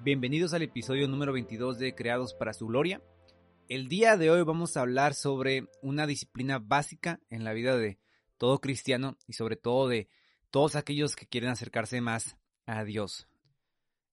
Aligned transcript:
Bienvenidos 0.00 0.54
al 0.54 0.62
episodio 0.62 1.08
número 1.08 1.32
22 1.32 1.76
de 1.80 1.92
Creados 1.92 2.32
para 2.32 2.52
su 2.52 2.68
Gloria. 2.68 3.02
El 3.68 3.88
día 3.88 4.16
de 4.16 4.30
hoy 4.30 4.42
vamos 4.44 4.76
a 4.76 4.82
hablar 4.82 5.12
sobre 5.12 5.66
una 5.82 6.06
disciplina 6.06 6.60
básica 6.60 7.18
en 7.30 7.42
la 7.42 7.52
vida 7.52 7.76
de 7.76 7.98
todo 8.36 8.60
cristiano 8.60 9.18
y 9.26 9.32
sobre 9.32 9.56
todo 9.56 9.88
de 9.88 10.08
todos 10.52 10.76
aquellos 10.76 11.16
que 11.16 11.26
quieren 11.26 11.50
acercarse 11.50 12.00
más 12.00 12.36
a 12.64 12.84
Dios. 12.84 13.26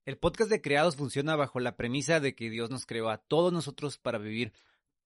El 0.06 0.18
podcast 0.18 0.50
de 0.50 0.60
Creados 0.60 0.96
funciona 0.96 1.36
bajo 1.36 1.60
la 1.60 1.76
premisa 1.76 2.20
de 2.20 2.34
que 2.34 2.50
Dios 2.50 2.72
nos 2.72 2.88
creó 2.88 3.12
a 3.12 3.20
todos 3.20 3.54
nosotros 3.54 4.00
para 4.00 4.18
vivir 4.18 4.54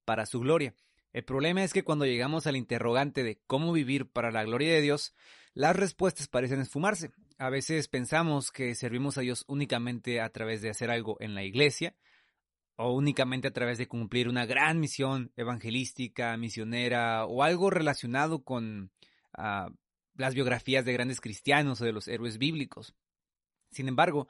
para 0.06 0.24
su 0.24 0.40
gloria. 0.40 0.74
El 1.12 1.24
problema 1.24 1.62
es 1.62 1.74
que 1.74 1.84
cuando 1.84 2.06
llegamos 2.06 2.46
al 2.46 2.56
interrogante 2.56 3.22
de 3.22 3.38
cómo 3.46 3.74
vivir 3.74 4.10
para 4.10 4.30
la 4.30 4.44
gloria 4.44 4.72
de 4.72 4.80
Dios, 4.80 5.14
las 5.52 5.76
respuestas 5.76 6.26
parecen 6.26 6.60
esfumarse. 6.60 7.10
A 7.40 7.48
veces 7.48 7.88
pensamos 7.88 8.50
que 8.52 8.74
servimos 8.74 9.16
a 9.16 9.22
Dios 9.22 9.46
únicamente 9.48 10.20
a 10.20 10.28
través 10.28 10.60
de 10.60 10.68
hacer 10.68 10.90
algo 10.90 11.16
en 11.20 11.34
la 11.34 11.42
iglesia, 11.42 11.96
o 12.76 12.92
únicamente 12.92 13.48
a 13.48 13.52
través 13.54 13.78
de 13.78 13.88
cumplir 13.88 14.28
una 14.28 14.44
gran 14.44 14.78
misión 14.78 15.32
evangelística, 15.36 16.36
misionera, 16.36 17.24
o 17.24 17.42
algo 17.42 17.70
relacionado 17.70 18.44
con 18.44 18.92
ah, 19.32 19.70
las 20.16 20.34
biografías 20.34 20.84
de 20.84 20.92
grandes 20.92 21.22
cristianos 21.22 21.80
o 21.80 21.86
de 21.86 21.92
los 21.92 22.08
héroes 22.08 22.36
bíblicos. 22.36 22.94
Sin 23.70 23.88
embargo, 23.88 24.28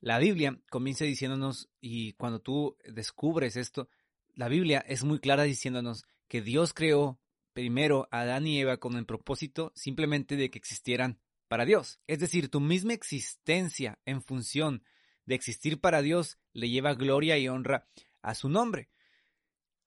la 0.00 0.20
Biblia 0.20 0.56
comienza 0.70 1.04
diciéndonos, 1.04 1.68
y 1.80 2.12
cuando 2.12 2.40
tú 2.40 2.76
descubres 2.84 3.56
esto, 3.56 3.88
la 4.36 4.46
Biblia 4.46 4.84
es 4.86 5.02
muy 5.02 5.18
clara 5.18 5.42
diciéndonos 5.42 6.04
que 6.28 6.42
Dios 6.42 6.74
creó 6.74 7.18
primero 7.54 8.06
a 8.12 8.20
Adán 8.20 8.46
y 8.46 8.60
Eva 8.60 8.76
con 8.76 8.94
el 8.94 9.04
propósito 9.04 9.72
simplemente 9.74 10.36
de 10.36 10.48
que 10.48 10.60
existieran 10.60 11.18
para 11.52 11.66
Dios. 11.66 12.00
Es 12.06 12.18
decir, 12.18 12.48
tu 12.48 12.60
misma 12.60 12.94
existencia 12.94 13.98
en 14.06 14.22
función 14.22 14.82
de 15.26 15.34
existir 15.34 15.82
para 15.82 16.00
Dios 16.00 16.38
le 16.54 16.70
lleva 16.70 16.94
gloria 16.94 17.36
y 17.36 17.46
honra 17.46 17.86
a 18.22 18.34
su 18.34 18.48
nombre. 18.48 18.88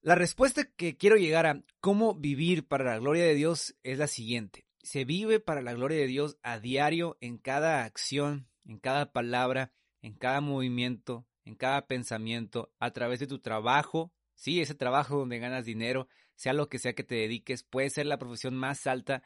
La 0.01 0.13
respuesta 0.13 0.65
que 0.65 0.95
quiero 0.95 1.15
llegar 1.15 1.47
a 1.47 1.63
cómo 1.79 2.13
vivir 2.13 2.67
para 2.67 2.83
la 2.83 2.99
gloria 2.99 3.23
de 3.23 3.33
Dios 3.33 3.75
es 3.81 3.97
la 3.97 4.05
siguiente. 4.05 4.67
Se 4.83 5.05
vive 5.05 5.39
para 5.39 5.63
la 5.63 5.73
gloria 5.73 5.97
de 5.97 6.05
Dios 6.05 6.37
a 6.43 6.59
diario 6.59 7.17
en 7.19 7.39
cada 7.39 7.83
acción, 7.83 8.47
en 8.63 8.77
cada 8.77 9.11
palabra, 9.11 9.71
en 10.03 10.13
cada 10.13 10.41
movimiento, 10.41 11.25
en 11.45 11.55
cada 11.55 11.87
pensamiento, 11.87 12.71
a 12.77 12.91
través 12.91 13.19
de 13.19 13.25
tu 13.25 13.39
trabajo, 13.39 14.13
sí, 14.35 14.61
ese 14.61 14.75
trabajo 14.75 15.17
donde 15.17 15.39
ganas 15.39 15.65
dinero, 15.65 16.09
sea 16.35 16.53
lo 16.53 16.69
que 16.69 16.77
sea 16.77 16.93
que 16.93 17.03
te 17.03 17.15
dediques, 17.15 17.63
puede 17.63 17.89
ser 17.89 18.05
la 18.05 18.19
profesión 18.19 18.53
más 18.55 18.85
alta 18.85 19.23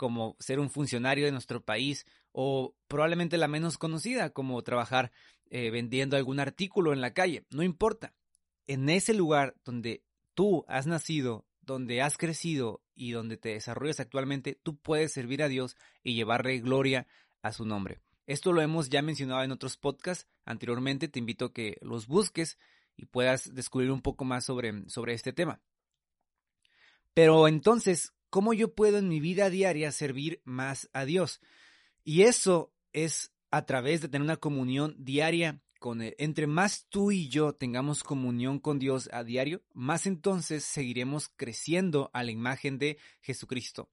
como 0.00 0.34
ser 0.40 0.60
un 0.60 0.70
funcionario 0.70 1.26
de 1.26 1.30
nuestro 1.30 1.62
país 1.62 2.06
o 2.32 2.74
probablemente 2.88 3.36
la 3.36 3.48
menos 3.48 3.76
conocida 3.76 4.30
como 4.30 4.62
trabajar 4.62 5.12
eh, 5.50 5.68
vendiendo 5.70 6.16
algún 6.16 6.40
artículo 6.40 6.94
en 6.94 7.02
la 7.02 7.12
calle, 7.12 7.44
no 7.50 7.62
importa. 7.62 8.14
En 8.66 8.88
ese 8.88 9.12
lugar 9.12 9.54
donde 9.62 10.02
tú 10.32 10.64
has 10.68 10.86
nacido, 10.86 11.44
donde 11.60 12.00
has 12.00 12.16
crecido 12.16 12.80
y 12.94 13.10
donde 13.10 13.36
te 13.36 13.50
desarrollas 13.50 14.00
actualmente, 14.00 14.58
tú 14.62 14.78
puedes 14.78 15.12
servir 15.12 15.42
a 15.42 15.48
Dios 15.48 15.76
y 16.02 16.14
llevarle 16.14 16.60
gloria 16.60 17.06
a 17.42 17.52
su 17.52 17.66
nombre. 17.66 18.00
Esto 18.26 18.54
lo 18.54 18.62
hemos 18.62 18.88
ya 18.88 19.02
mencionado 19.02 19.42
en 19.42 19.52
otros 19.52 19.76
podcasts 19.76 20.26
anteriormente, 20.46 21.08
te 21.08 21.18
invito 21.18 21.44
a 21.44 21.52
que 21.52 21.76
los 21.82 22.06
busques 22.06 22.56
y 22.96 23.04
puedas 23.04 23.54
descubrir 23.54 23.90
un 23.90 24.00
poco 24.00 24.24
más 24.24 24.46
sobre, 24.46 24.88
sobre 24.88 25.12
este 25.12 25.34
tema. 25.34 25.60
Pero 27.12 27.48
entonces, 27.48 28.14
¿cómo 28.30 28.54
yo 28.54 28.74
puedo 28.74 28.98
en 28.98 29.08
mi 29.08 29.20
vida 29.20 29.50
diaria 29.50 29.92
servir 29.92 30.40
más 30.44 30.88
a 30.92 31.04
Dios? 31.04 31.40
Y 32.04 32.22
eso 32.22 32.72
es 32.92 33.32
a 33.50 33.66
través 33.66 34.00
de 34.00 34.08
tener 34.08 34.24
una 34.24 34.36
comunión 34.36 34.94
diaria 34.98 35.60
con 35.78 36.02
Él. 36.02 36.14
Entre 36.18 36.46
más 36.46 36.86
tú 36.88 37.10
y 37.10 37.28
yo 37.28 37.54
tengamos 37.54 38.04
comunión 38.04 38.60
con 38.60 38.78
Dios 38.78 39.08
a 39.12 39.24
diario, 39.24 39.62
más 39.72 40.06
entonces 40.06 40.64
seguiremos 40.64 41.28
creciendo 41.36 42.10
a 42.12 42.22
la 42.22 42.30
imagen 42.30 42.78
de 42.78 42.98
Jesucristo. 43.20 43.88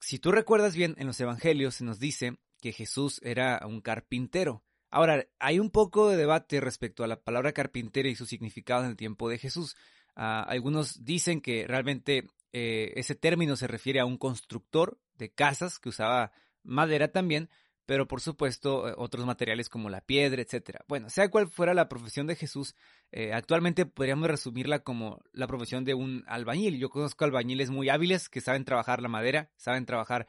Si 0.00 0.18
tú 0.18 0.32
recuerdas 0.32 0.74
bien, 0.74 0.94
en 0.98 1.06
los 1.06 1.20
Evangelios 1.20 1.76
se 1.76 1.84
nos 1.84 1.98
dice 1.98 2.38
que 2.60 2.72
Jesús 2.72 3.20
era 3.22 3.60
un 3.66 3.80
carpintero. 3.80 4.62
Ahora, 4.90 5.26
hay 5.38 5.58
un 5.58 5.70
poco 5.70 6.08
de 6.08 6.16
debate 6.16 6.60
respecto 6.60 7.04
a 7.04 7.06
la 7.06 7.20
palabra 7.20 7.52
carpintero 7.52 8.08
y 8.08 8.16
su 8.16 8.26
significado 8.26 8.84
en 8.84 8.90
el 8.90 8.96
tiempo 8.96 9.28
de 9.28 9.38
Jesús. 9.38 9.76
Ah, 10.16 10.42
algunos 10.42 11.04
dicen 11.04 11.40
que 11.40 11.66
realmente 11.66 12.26
eh, 12.52 12.92
ese 12.96 13.14
término 13.14 13.56
se 13.56 13.66
refiere 13.66 14.00
a 14.00 14.04
un 14.04 14.16
constructor 14.16 14.98
de 15.14 15.32
casas 15.32 15.78
que 15.78 15.88
usaba 15.88 16.32
madera 16.62 17.08
también, 17.08 17.48
pero 17.86 18.06
por 18.06 18.20
supuesto 18.20 18.88
eh, 18.88 18.94
otros 18.96 19.24
materiales 19.26 19.68
como 19.68 19.88
la 19.88 20.00
piedra, 20.00 20.42
etcétera. 20.42 20.84
Bueno, 20.88 21.10
sea 21.10 21.30
cual 21.30 21.48
fuera 21.48 21.74
la 21.74 21.88
profesión 21.88 22.26
de 22.26 22.36
Jesús, 22.36 22.74
eh, 23.12 23.32
actualmente 23.32 23.86
podríamos 23.86 24.28
resumirla 24.28 24.80
como 24.80 25.22
la 25.32 25.46
profesión 25.46 25.84
de 25.84 25.94
un 25.94 26.24
albañil. 26.26 26.78
Yo 26.78 26.90
conozco 26.90 27.24
albañiles 27.24 27.70
muy 27.70 27.88
hábiles 27.88 28.28
que 28.28 28.40
saben 28.40 28.64
trabajar 28.64 29.00
la 29.00 29.08
madera, 29.08 29.50
saben 29.56 29.86
trabajar 29.86 30.26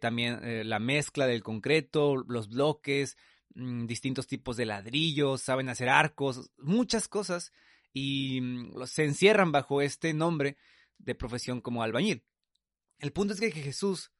también 0.00 0.40
la 0.66 0.78
mezcla 0.78 1.26
del 1.26 1.42
concreto, 1.42 2.16
los 2.16 2.48
bloques, 2.48 3.18
mm, 3.56 3.84
distintos 3.84 4.26
tipos 4.26 4.56
de 4.56 4.64
ladrillos, 4.64 5.42
saben 5.42 5.68
hacer 5.68 5.90
arcos, 5.90 6.50
muchas 6.56 7.08
cosas 7.08 7.52
y 7.92 8.40
mm, 8.40 8.84
se 8.86 9.04
encierran 9.04 9.52
bajo 9.52 9.82
este 9.82 10.14
nombre 10.14 10.56
de 10.98 11.14
profesión 11.14 11.60
como 11.60 11.82
albañil. 11.82 12.24
El 12.98 13.12
punto 13.12 13.34
es 13.34 13.40
que 13.40 13.50
Jesús 13.50 14.10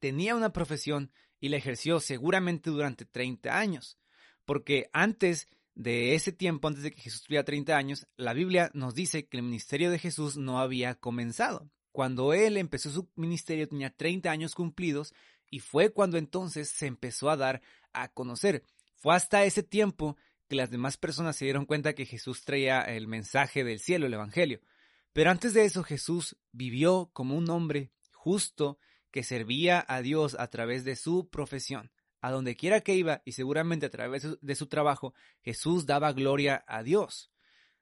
tenía 0.00 0.34
una 0.34 0.52
profesión 0.52 1.12
y 1.40 1.48
la 1.48 1.56
ejerció 1.56 2.00
seguramente 2.00 2.70
durante 2.70 3.04
30 3.04 3.58
años, 3.58 3.98
porque 4.44 4.88
antes 4.92 5.48
de 5.74 6.14
ese 6.14 6.32
tiempo, 6.32 6.68
antes 6.68 6.82
de 6.82 6.90
que 6.90 7.00
Jesús 7.00 7.22
tuviera 7.22 7.44
30 7.44 7.76
años, 7.76 8.06
la 8.16 8.34
Biblia 8.34 8.70
nos 8.74 8.94
dice 8.94 9.26
que 9.26 9.38
el 9.38 9.42
ministerio 9.42 9.90
de 9.90 9.98
Jesús 9.98 10.36
no 10.36 10.60
había 10.60 10.94
comenzado. 10.94 11.70
Cuando 11.92 12.32
él 12.32 12.56
empezó 12.56 12.90
su 12.90 13.08
ministerio 13.16 13.68
tenía 13.68 13.90
30 13.90 14.30
años 14.30 14.54
cumplidos 14.54 15.14
y 15.50 15.60
fue 15.60 15.90
cuando 15.90 16.18
entonces 16.18 16.68
se 16.68 16.86
empezó 16.86 17.30
a 17.30 17.36
dar 17.36 17.62
a 17.92 18.08
conocer. 18.08 18.64
Fue 18.94 19.14
hasta 19.14 19.44
ese 19.44 19.62
tiempo 19.62 20.16
que 20.48 20.56
las 20.56 20.70
demás 20.70 20.96
personas 20.96 21.36
se 21.36 21.46
dieron 21.46 21.64
cuenta 21.64 21.94
que 21.94 22.06
Jesús 22.06 22.44
traía 22.44 22.82
el 22.82 23.08
mensaje 23.08 23.64
del 23.64 23.80
cielo, 23.80 24.06
el 24.06 24.14
Evangelio. 24.14 24.60
Pero 25.12 25.30
antes 25.30 25.54
de 25.54 25.64
eso 25.64 25.82
Jesús 25.82 26.36
vivió 26.52 27.10
como 27.12 27.36
un 27.36 27.50
hombre 27.50 27.92
justo 28.12 28.78
que 29.10 29.24
servía 29.24 29.84
a 29.88 30.02
Dios 30.02 30.36
a 30.38 30.48
través 30.48 30.84
de 30.84 30.96
su 30.96 31.28
profesión. 31.28 31.90
A 32.20 32.30
donde 32.30 32.54
quiera 32.54 32.82
que 32.82 32.94
iba 32.94 33.22
y 33.24 33.32
seguramente 33.32 33.86
a 33.86 33.90
través 33.90 34.26
de 34.40 34.54
su 34.54 34.66
trabajo, 34.66 35.14
Jesús 35.42 35.86
daba 35.86 36.12
gloria 36.12 36.64
a 36.68 36.82
Dios. 36.82 37.32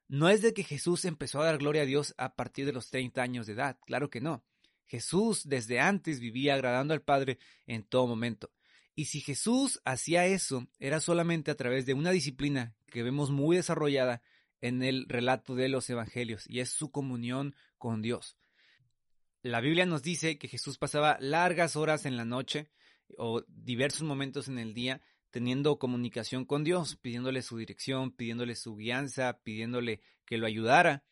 No 0.07 0.29
es 0.29 0.41
de 0.41 0.55
que 0.55 0.63
Jesús 0.63 1.05
empezó 1.05 1.43
a 1.43 1.47
dar 1.47 1.59
gloria 1.59 1.83
a 1.83 1.87
Dios 1.87 2.15
a 2.17 2.35
partir 2.35 2.65
de 2.65 2.73
los 2.73 2.89
30 2.89 3.21
años 3.21 3.47
de 3.47 3.55
edad, 3.55 3.79
claro 3.85 4.09
que 4.11 4.21
no. 4.21 4.45
Jesús 4.87 5.43
desde 5.47 5.81
antes 5.81 6.19
vivía 6.19 6.55
agradando 6.55 6.95
al 6.95 7.03
Padre 7.03 7.39
en 7.67 7.83
todo 7.83 8.07
momento. 8.07 8.51
Y 8.95 9.05
si 9.05 9.21
Jesús 9.21 9.81
hacía 9.85 10.25
eso, 10.27 10.67
era 10.79 10.99
solamente 11.01 11.51
a 11.51 11.57
través 11.57 11.85
de 11.85 11.95
una 11.95 12.11
disciplina 12.11 12.75
que 12.87 13.03
vemos 13.03 13.31
muy 13.31 13.57
desarrollada 13.57 14.23
en 14.61 14.83
el 14.83 15.07
relato 15.09 15.55
de 15.55 15.69
los 15.69 15.89
evangelios, 15.91 16.45
y 16.49 16.61
es 16.61 16.71
su 16.71 16.91
comunión 16.91 17.55
con 17.79 18.03
Dios. 18.03 18.37
La 19.43 19.61
Biblia 19.61 19.87
nos 19.87 20.03
dice 20.03 20.39
que 20.39 20.49
Jesús 20.49 20.79
pasaba 20.79 21.17
largas 21.21 21.77
horas 21.77 22.07
en 22.07 22.17
la 22.17 22.25
noche 22.25 22.71
o 23.17 23.43
diversos 23.47 24.03
momentos 24.03 24.49
en 24.49 24.59
el 24.59 24.75
día 24.75 25.01
teniendo 25.31 25.79
comunicación 25.79 26.45
con 26.45 26.65
Dios, 26.65 26.97
pidiéndole 26.97 27.43
su 27.43 27.59
dirección, 27.59 28.13
pidiéndole 28.13 28.55
su 28.55 28.77
guianza, 28.77 29.41
pidiéndole 29.43 30.01
que 30.25 30.39
lo 30.39 30.47
ayudara. 30.47 31.05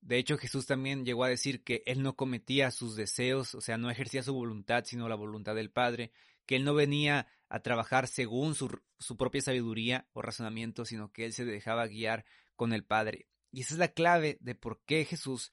De 0.00 0.18
hecho, 0.18 0.36
Jesús 0.36 0.66
también 0.66 1.04
llegó 1.04 1.24
a 1.24 1.28
decir 1.28 1.62
que 1.62 1.82
él 1.86 2.02
no 2.02 2.16
cometía 2.16 2.70
sus 2.70 2.96
deseos, 2.96 3.54
o 3.54 3.60
sea, 3.60 3.78
no 3.78 3.90
ejercía 3.90 4.22
su 4.22 4.34
voluntad, 4.34 4.84
sino 4.84 5.08
la 5.08 5.14
voluntad 5.14 5.54
del 5.54 5.70
Padre, 5.70 6.12
que 6.44 6.56
él 6.56 6.64
no 6.64 6.74
venía 6.74 7.28
a 7.52 7.60
trabajar 7.60 8.08
según 8.08 8.54
su, 8.54 8.80
propia 9.18 9.42
sabiduría 9.42 10.08
o 10.14 10.22
razonamiento, 10.22 10.86
sino 10.86 11.12
que 11.12 11.26
él 11.26 11.34
se 11.34 11.44
dejaba 11.44 11.86
guiar 11.86 12.24
con 12.56 12.72
el 12.72 12.82
Padre. 12.82 13.26
Y 13.50 13.60
esa 13.60 13.74
es 13.74 13.78
la 13.78 13.88
clave 13.88 14.38
de 14.40 14.54
por 14.54 14.80
qué 14.86 15.04
Jesús, 15.04 15.52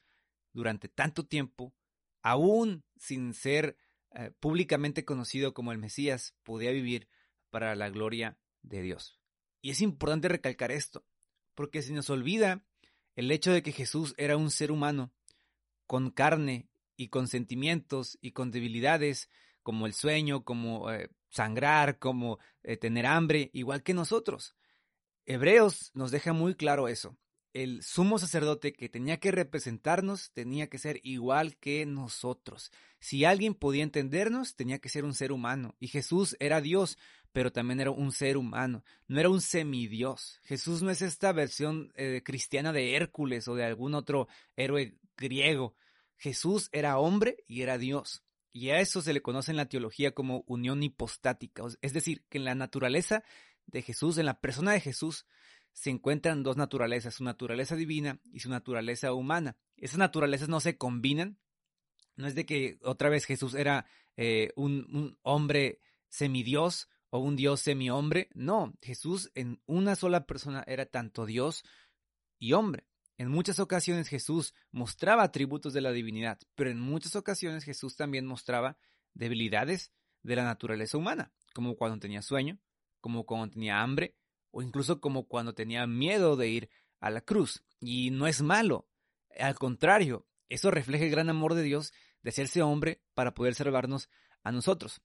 durante 0.53 0.87
tanto 0.87 1.25
tiempo, 1.25 1.73
aún 2.21 2.85
sin 2.95 3.33
ser 3.33 3.75
eh, 4.11 4.31
públicamente 4.39 5.03
conocido 5.03 5.53
como 5.53 5.73
el 5.73 5.77
Mesías, 5.77 6.35
podía 6.43 6.71
vivir 6.71 7.09
para 7.49 7.75
la 7.75 7.89
gloria 7.89 8.37
de 8.61 8.81
Dios. 8.81 9.19
Y 9.61 9.71
es 9.71 9.81
importante 9.81 10.29
recalcar 10.29 10.71
esto, 10.71 11.05
porque 11.53 11.81
se 11.81 11.91
nos 11.91 12.09
olvida 12.09 12.63
el 13.17 13.29
hecho 13.29 13.51
de 13.51 13.61
que 13.61 13.73
Jesús 13.73 14.15
era 14.17 14.37
un 14.37 14.51
ser 14.51 14.71
humano, 14.71 15.11
con 15.85 16.11
carne 16.11 16.69
y 16.95 17.09
con 17.09 17.27
sentimientos 17.27 18.17
y 18.21 18.31
con 18.31 18.51
debilidades 18.51 19.29
como 19.63 19.85
el 19.85 19.93
sueño, 19.93 20.45
como 20.45 20.89
eh, 20.93 21.09
sangrar, 21.29 21.99
como 21.99 22.39
eh, 22.63 22.77
tener 22.77 23.05
hambre, 23.05 23.49
igual 23.53 23.83
que 23.83 23.93
nosotros. 23.93 24.55
Hebreos 25.25 25.91
nos 25.93 26.11
deja 26.11 26.33
muy 26.33 26.55
claro 26.55 26.87
eso. 26.87 27.17
El 27.53 27.81
sumo 27.81 28.19
sacerdote 28.19 28.73
que 28.73 28.89
tenía 28.89 29.19
que 29.19 29.31
representarnos 29.31 30.31
tenía 30.33 30.69
que 30.69 30.77
ser 30.77 30.99
igual 31.03 31.57
que 31.57 31.85
nosotros. 31.85 32.71
Si 32.99 33.25
alguien 33.25 33.55
podía 33.55 33.83
entendernos, 33.83 34.55
tenía 34.55 34.79
que 34.79 34.89
ser 34.89 35.03
un 35.03 35.15
ser 35.15 35.31
humano. 35.31 35.75
Y 35.79 35.87
Jesús 35.87 36.35
era 36.39 36.61
Dios, 36.61 36.97
pero 37.31 37.51
también 37.51 37.79
era 37.79 37.91
un 37.91 38.11
ser 38.11 38.37
humano, 38.37 38.83
no 39.07 39.19
era 39.19 39.29
un 39.29 39.41
semidios. 39.41 40.39
Jesús 40.43 40.81
no 40.81 40.89
es 40.89 41.01
esta 41.01 41.31
versión 41.31 41.91
eh, 41.95 42.21
cristiana 42.23 42.73
de 42.73 42.95
Hércules 42.95 43.47
o 43.47 43.55
de 43.55 43.65
algún 43.65 43.93
otro 43.93 44.27
héroe 44.55 44.97
griego. 45.17 45.75
Jesús 46.17 46.69
era 46.71 46.99
hombre 46.99 47.37
y 47.47 47.61
era 47.61 47.77
Dios. 47.77 48.23
Y 48.51 48.69
a 48.69 48.79
eso 48.79 49.01
se 49.01 49.13
le 49.13 49.21
conoce 49.21 49.51
en 49.51 49.57
la 49.57 49.67
teología 49.67 50.11
como 50.11 50.43
unión 50.47 50.81
hipostática, 50.81 51.63
es 51.81 51.93
decir, 51.93 52.23
que 52.29 52.39
en 52.39 52.45
la 52.45 52.55
naturaleza 52.55 53.23
de 53.67 53.81
Jesús, 53.81 54.17
en 54.17 54.25
la 54.25 54.41
persona 54.41 54.71
de 54.71 54.81
Jesús, 54.81 55.25
se 55.71 55.91
encuentran 55.91 56.43
dos 56.43 56.57
naturalezas, 56.57 57.13
su 57.13 57.23
naturaleza 57.23 57.75
divina 57.75 58.19
y 58.33 58.39
su 58.39 58.49
naturaleza 58.49 59.13
humana. 59.13 59.55
Esas 59.77 59.99
naturalezas 59.99 60.49
no 60.49 60.59
se 60.59 60.77
combinan. 60.77 61.37
No 62.15 62.27
es 62.27 62.35
de 62.35 62.45
que 62.45 62.79
otra 62.81 63.09
vez 63.09 63.25
Jesús 63.25 63.53
era 63.53 63.85
eh, 64.17 64.51
un, 64.55 64.87
un 64.93 65.17
hombre 65.21 65.79
semidios 66.09 66.89
o 67.11 67.19
un 67.19 67.35
Dios 67.35 67.61
semi-hombre. 67.61 68.29
No, 68.33 68.73
Jesús 68.81 69.31
en 69.35 69.61
una 69.67 69.95
sola 69.95 70.25
persona 70.25 70.63
era 70.67 70.85
tanto 70.85 71.25
Dios 71.25 71.63
y 72.39 72.53
hombre. 72.53 72.88
En 73.19 73.27
muchas 73.27 73.59
ocasiones 73.59 74.07
Jesús 74.07 74.53
mostraba 74.71 75.23
atributos 75.23 75.73
de 75.73 75.81
la 75.81 75.91
divinidad, 75.91 76.39
pero 76.55 76.69
en 76.69 76.79
muchas 76.79 77.17
ocasiones 77.17 77.65
Jesús 77.65 77.97
también 77.97 78.25
mostraba 78.25 78.77
debilidades 79.13 79.91
de 80.23 80.37
la 80.37 80.45
naturaleza 80.45 80.97
humana, 80.97 81.33
como 81.53 81.75
cuando 81.75 81.99
tenía 81.99 82.21
sueño, 82.21 82.59
como 83.01 83.25
cuando 83.25 83.49
tenía 83.49 83.81
hambre, 83.81 84.15
o 84.51 84.61
incluso 84.61 85.01
como 85.01 85.27
cuando 85.27 85.53
tenía 85.53 85.85
miedo 85.85 86.37
de 86.37 86.47
ir 86.47 86.69
a 87.01 87.09
la 87.09 87.19
cruz. 87.19 87.61
Y 87.81 88.09
no 88.11 88.25
es 88.25 88.41
malo, 88.41 88.87
al 89.37 89.55
contrario, 89.55 90.25
eso 90.47 90.71
refleja 90.71 91.03
el 91.03 91.11
gran 91.11 91.29
amor 91.29 91.55
de 91.55 91.63
Dios 91.63 91.91
de 92.23 92.29
hacerse 92.29 92.61
hombre 92.61 93.01
para 93.15 93.33
poder 93.33 93.53
salvarnos 93.53 94.09
a 94.43 94.53
nosotros. 94.53 95.01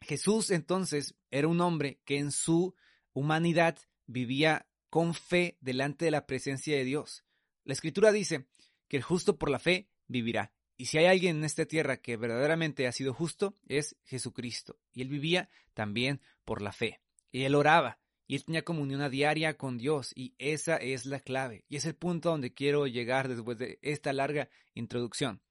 Jesús 0.00 0.50
entonces 0.50 1.14
era 1.30 1.46
un 1.46 1.60
hombre 1.60 2.00
que 2.04 2.18
en 2.18 2.32
su 2.32 2.74
humanidad 3.12 3.78
vivía 4.06 4.66
con 4.90 5.14
fe 5.14 5.56
delante 5.60 6.06
de 6.06 6.10
la 6.10 6.26
presencia 6.26 6.76
de 6.76 6.82
Dios. 6.82 7.24
La 7.68 7.74
escritura 7.74 8.12
dice 8.12 8.46
que 8.88 8.96
el 8.96 9.02
justo 9.02 9.36
por 9.36 9.50
la 9.50 9.58
fe 9.58 9.90
vivirá. 10.06 10.54
Y 10.78 10.86
si 10.86 10.96
hay 10.96 11.04
alguien 11.04 11.36
en 11.36 11.44
esta 11.44 11.66
tierra 11.66 11.98
que 11.98 12.16
verdaderamente 12.16 12.86
ha 12.86 12.92
sido 12.92 13.12
justo, 13.12 13.58
es 13.68 13.94
Jesucristo. 14.04 14.78
Y 14.94 15.02
él 15.02 15.10
vivía 15.10 15.50
también 15.74 16.22
por 16.46 16.62
la 16.62 16.72
fe. 16.72 17.02
Y 17.30 17.42
él 17.42 17.54
oraba. 17.54 17.98
Y 18.26 18.36
él 18.36 18.44
tenía 18.46 18.64
comunión 18.64 19.02
a 19.02 19.10
diaria 19.10 19.58
con 19.58 19.76
Dios. 19.76 20.14
Y 20.16 20.34
esa 20.38 20.78
es 20.78 21.04
la 21.04 21.20
clave. 21.20 21.66
Y 21.68 21.76
es 21.76 21.84
el 21.84 21.94
punto 21.94 22.30
donde 22.30 22.54
quiero 22.54 22.86
llegar 22.86 23.28
después 23.28 23.58
de 23.58 23.78
esta 23.82 24.14
larga 24.14 24.48
introducción. 24.72 25.42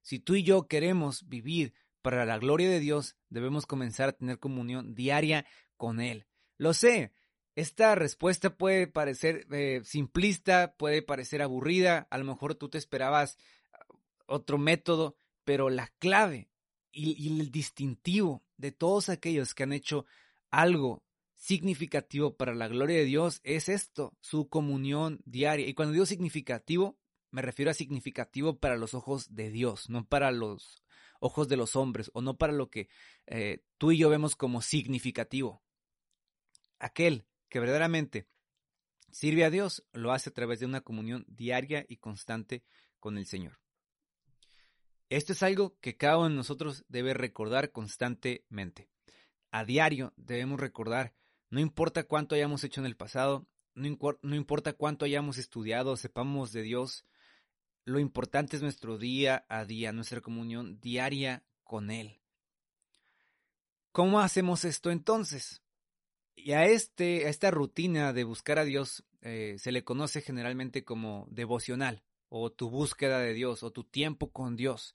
Si 0.00 0.20
tú 0.20 0.36
y 0.36 0.44
yo 0.44 0.68
queremos 0.68 1.28
vivir 1.28 1.74
para 2.00 2.24
la 2.24 2.38
gloria 2.38 2.70
de 2.70 2.80
Dios, 2.80 3.14
debemos 3.28 3.66
comenzar 3.66 4.08
a 4.08 4.12
tener 4.12 4.38
comunión 4.38 4.94
diaria 4.94 5.44
con 5.76 6.00
Él. 6.00 6.24
Lo 6.56 6.72
sé, 6.72 7.12
esta 7.58 7.96
respuesta 7.96 8.56
puede 8.56 8.86
parecer 8.86 9.44
eh, 9.50 9.80
simplista, 9.84 10.74
puede 10.76 11.02
parecer 11.02 11.42
aburrida, 11.42 12.06
a 12.08 12.18
lo 12.18 12.24
mejor 12.24 12.54
tú 12.54 12.68
te 12.68 12.78
esperabas 12.78 13.36
uh, 13.88 13.94
otro 14.26 14.58
método, 14.58 15.16
pero 15.42 15.68
la 15.68 15.88
clave 15.98 16.48
y, 16.92 17.20
y 17.20 17.40
el 17.40 17.50
distintivo 17.50 18.44
de 18.58 18.70
todos 18.70 19.08
aquellos 19.08 19.54
que 19.54 19.64
han 19.64 19.72
hecho 19.72 20.06
algo 20.50 21.02
significativo 21.34 22.36
para 22.36 22.54
la 22.54 22.68
gloria 22.68 22.98
de 22.98 23.04
Dios 23.04 23.40
es 23.42 23.68
esto, 23.68 24.16
su 24.20 24.48
comunión 24.48 25.20
diaria. 25.24 25.66
Y 25.66 25.74
cuando 25.74 25.94
digo 25.94 26.06
significativo, 26.06 26.96
me 27.32 27.42
refiero 27.42 27.72
a 27.72 27.74
significativo 27.74 28.58
para 28.58 28.76
los 28.76 28.94
ojos 28.94 29.34
de 29.34 29.50
Dios, 29.50 29.90
no 29.90 30.06
para 30.06 30.30
los 30.30 30.84
ojos 31.18 31.48
de 31.48 31.56
los 31.56 31.74
hombres 31.74 32.08
o 32.14 32.22
no 32.22 32.38
para 32.38 32.52
lo 32.52 32.70
que 32.70 32.88
eh, 33.26 33.64
tú 33.78 33.90
y 33.90 33.98
yo 33.98 34.10
vemos 34.10 34.36
como 34.36 34.62
significativo. 34.62 35.60
Aquel 36.78 37.27
que 37.48 37.60
verdaderamente 37.60 38.26
sirve 39.10 39.44
a 39.44 39.50
Dios 39.50 39.84
lo 39.92 40.12
hace 40.12 40.30
a 40.30 40.34
través 40.34 40.60
de 40.60 40.66
una 40.66 40.80
comunión 40.80 41.24
diaria 41.28 41.84
y 41.88 41.96
constante 41.96 42.62
con 43.00 43.18
el 43.18 43.26
Señor. 43.26 43.58
Esto 45.08 45.32
es 45.32 45.42
algo 45.42 45.78
que 45.80 45.96
cada 45.96 46.18
uno 46.18 46.28
de 46.28 46.34
nosotros 46.34 46.84
debe 46.88 47.14
recordar 47.14 47.72
constantemente. 47.72 48.90
A 49.50 49.64
diario 49.64 50.12
debemos 50.16 50.60
recordar, 50.60 51.14
no 51.48 51.60
importa 51.60 52.04
cuánto 52.04 52.34
hayamos 52.34 52.62
hecho 52.64 52.80
en 52.80 52.86
el 52.86 52.96
pasado, 52.96 53.46
no, 53.74 54.34
importa 54.34 54.72
cuánto 54.72 55.04
hayamos 55.04 55.38
estudiado, 55.38 55.96
sepamos 55.96 56.52
de 56.52 56.62
Dios, 56.62 57.06
lo 57.84 58.00
importante 58.00 58.56
es 58.56 58.62
nuestro 58.62 58.98
día 58.98 59.46
a 59.48 59.64
día, 59.64 59.92
nuestra 59.92 60.20
comunión 60.20 60.78
diaria 60.80 61.44
con 61.64 61.90
Él. 61.90 62.20
¿Cómo 63.92 64.20
hacemos 64.20 64.64
esto 64.64 64.90
entonces? 64.90 65.62
Y 66.44 66.52
a, 66.52 66.66
este, 66.66 67.26
a 67.26 67.30
esta 67.30 67.50
rutina 67.50 68.12
de 68.12 68.24
buscar 68.24 68.58
a 68.58 68.64
Dios 68.64 69.04
eh, 69.22 69.56
se 69.58 69.72
le 69.72 69.82
conoce 69.82 70.20
generalmente 70.20 70.84
como 70.84 71.26
devocional, 71.30 72.02
o 72.28 72.50
tu 72.52 72.70
búsqueda 72.70 73.18
de 73.18 73.34
Dios, 73.34 73.62
o 73.62 73.72
tu 73.72 73.84
tiempo 73.84 74.30
con 74.30 74.56
Dios. 74.56 74.94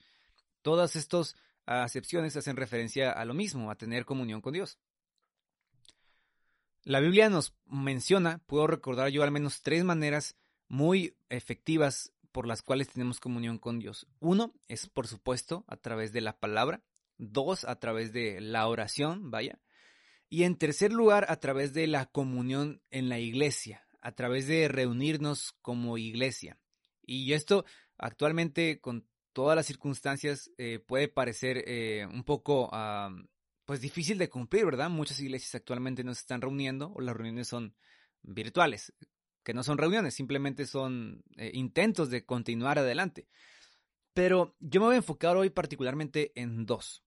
Todas 0.62 0.96
estas 0.96 1.36
acepciones 1.66 2.36
hacen 2.38 2.56
referencia 2.56 3.12
a 3.12 3.26
lo 3.26 3.34
mismo, 3.34 3.70
a 3.70 3.76
tener 3.76 4.06
comunión 4.06 4.42
con 4.42 4.54
Dios. 4.54 4.80
La 6.84 7.00
Biblia 7.00 7.30
nos 7.30 7.54
menciona, 7.66 8.40
puedo 8.46 8.68
recordar 8.68 9.10
yo 9.10 9.24
al 9.24 9.32
menos 9.32 9.62
tres 9.62 9.84
maneras 9.84 10.36
muy 10.68 11.16
efectivas 11.30 12.12
por 12.32 12.48
las 12.48 12.62
cuales 12.62 12.90
tenemos 12.90 13.20
comunión 13.20 13.60
con 13.60 13.80
Dios. 13.80 14.08
Uno 14.20 14.54
es, 14.68 14.88
por 14.88 15.08
supuesto, 15.08 15.66
a 15.68 15.78
través 15.78 16.14
de 16.14 16.22
la 16.22 16.40
palabra. 16.40 16.82
Dos, 17.18 17.64
a 17.64 17.80
través 17.80 18.12
de 18.12 18.42
la 18.42 18.68
oración, 18.68 19.30
vaya. 19.30 19.60
Y 20.34 20.46
en 20.46 20.58
tercer 20.58 20.92
lugar, 20.92 21.28
a 21.30 21.36
través 21.36 21.76
de 21.76 21.86
la 21.86 22.08
comunión 22.08 22.82
en 22.90 23.08
la 23.08 23.20
iglesia, 23.20 23.86
a 24.02 24.14
través 24.14 24.48
de 24.48 24.68
reunirnos 24.68 25.52
como 25.62 26.00
iglesia. 26.00 26.58
Y 27.04 27.34
esto 27.34 27.66
actualmente, 28.00 28.82
con 28.82 29.08
todas 29.32 29.56
las 29.56 29.68
circunstancias, 29.68 30.50
eh, 30.58 30.80
puede 30.80 31.08
parecer 31.08 31.64
eh, 31.68 32.08
un 32.12 32.24
poco 32.24 32.72
pues 33.66 33.80
difícil 33.80 34.18
de 34.18 34.28
cumplir, 34.28 34.66
¿verdad? 34.66 34.90
Muchas 34.90 35.20
iglesias 35.20 35.54
actualmente 35.54 36.04
no 36.04 36.16
se 36.16 36.22
están 36.22 36.42
reuniendo 36.42 36.92
o 36.96 37.02
las 37.02 37.16
reuniones 37.16 37.48
son 37.48 37.76
virtuales 38.24 38.92
que 39.44 39.54
no 39.54 39.62
son 39.62 39.78
reuniones, 39.78 40.16
simplemente 40.16 40.66
son 40.66 41.24
eh, 41.38 41.52
intentos 41.54 42.10
de 42.10 42.26
continuar 42.26 42.80
adelante. 42.80 43.28
Pero 44.16 44.56
yo 44.60 44.80
me 44.80 44.88
voy 44.88 44.96
a 44.96 44.98
enfocar 44.98 45.38
hoy 45.38 45.52
particularmente 45.52 46.32
en 46.34 46.66
dos. 46.66 47.03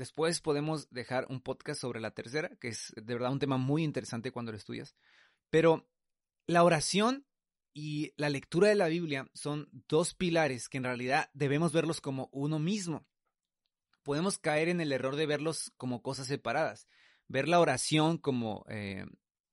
Después 0.00 0.40
podemos 0.40 0.88
dejar 0.88 1.26
un 1.28 1.42
podcast 1.42 1.78
sobre 1.78 2.00
la 2.00 2.12
tercera, 2.12 2.56
que 2.58 2.68
es 2.68 2.90
de 2.96 3.12
verdad 3.12 3.32
un 3.32 3.38
tema 3.38 3.58
muy 3.58 3.84
interesante 3.84 4.32
cuando 4.32 4.50
lo 4.50 4.56
estudias. 4.56 4.94
Pero 5.50 5.86
la 6.46 6.64
oración 6.64 7.26
y 7.74 8.14
la 8.16 8.30
lectura 8.30 8.68
de 8.68 8.76
la 8.76 8.88
Biblia 8.88 9.28
son 9.34 9.68
dos 9.88 10.14
pilares 10.14 10.70
que 10.70 10.78
en 10.78 10.84
realidad 10.84 11.28
debemos 11.34 11.74
verlos 11.74 12.00
como 12.00 12.30
uno 12.32 12.58
mismo. 12.58 13.04
Podemos 14.02 14.38
caer 14.38 14.70
en 14.70 14.80
el 14.80 14.90
error 14.90 15.16
de 15.16 15.26
verlos 15.26 15.70
como 15.76 16.00
cosas 16.00 16.28
separadas, 16.28 16.88
ver 17.28 17.46
la 17.46 17.60
oración 17.60 18.16
como 18.16 18.64
eh, 18.70 19.04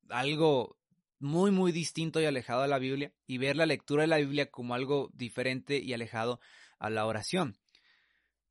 algo 0.07 0.77
muy, 1.19 1.51
muy 1.51 1.73
distinto 1.73 2.21
y 2.21 2.25
alejado 2.25 2.61
de 2.61 2.69
la 2.69 2.79
Biblia 2.79 3.11
y 3.25 3.37
ver 3.37 3.57
la 3.57 3.65
lectura 3.65 4.03
de 4.03 4.07
la 4.07 4.17
Biblia 4.19 4.49
como 4.49 4.75
algo 4.75 5.09
diferente 5.13 5.77
y 5.79 5.91
alejado 5.91 6.39
a 6.79 6.89
la 6.89 7.05
oración. 7.05 7.57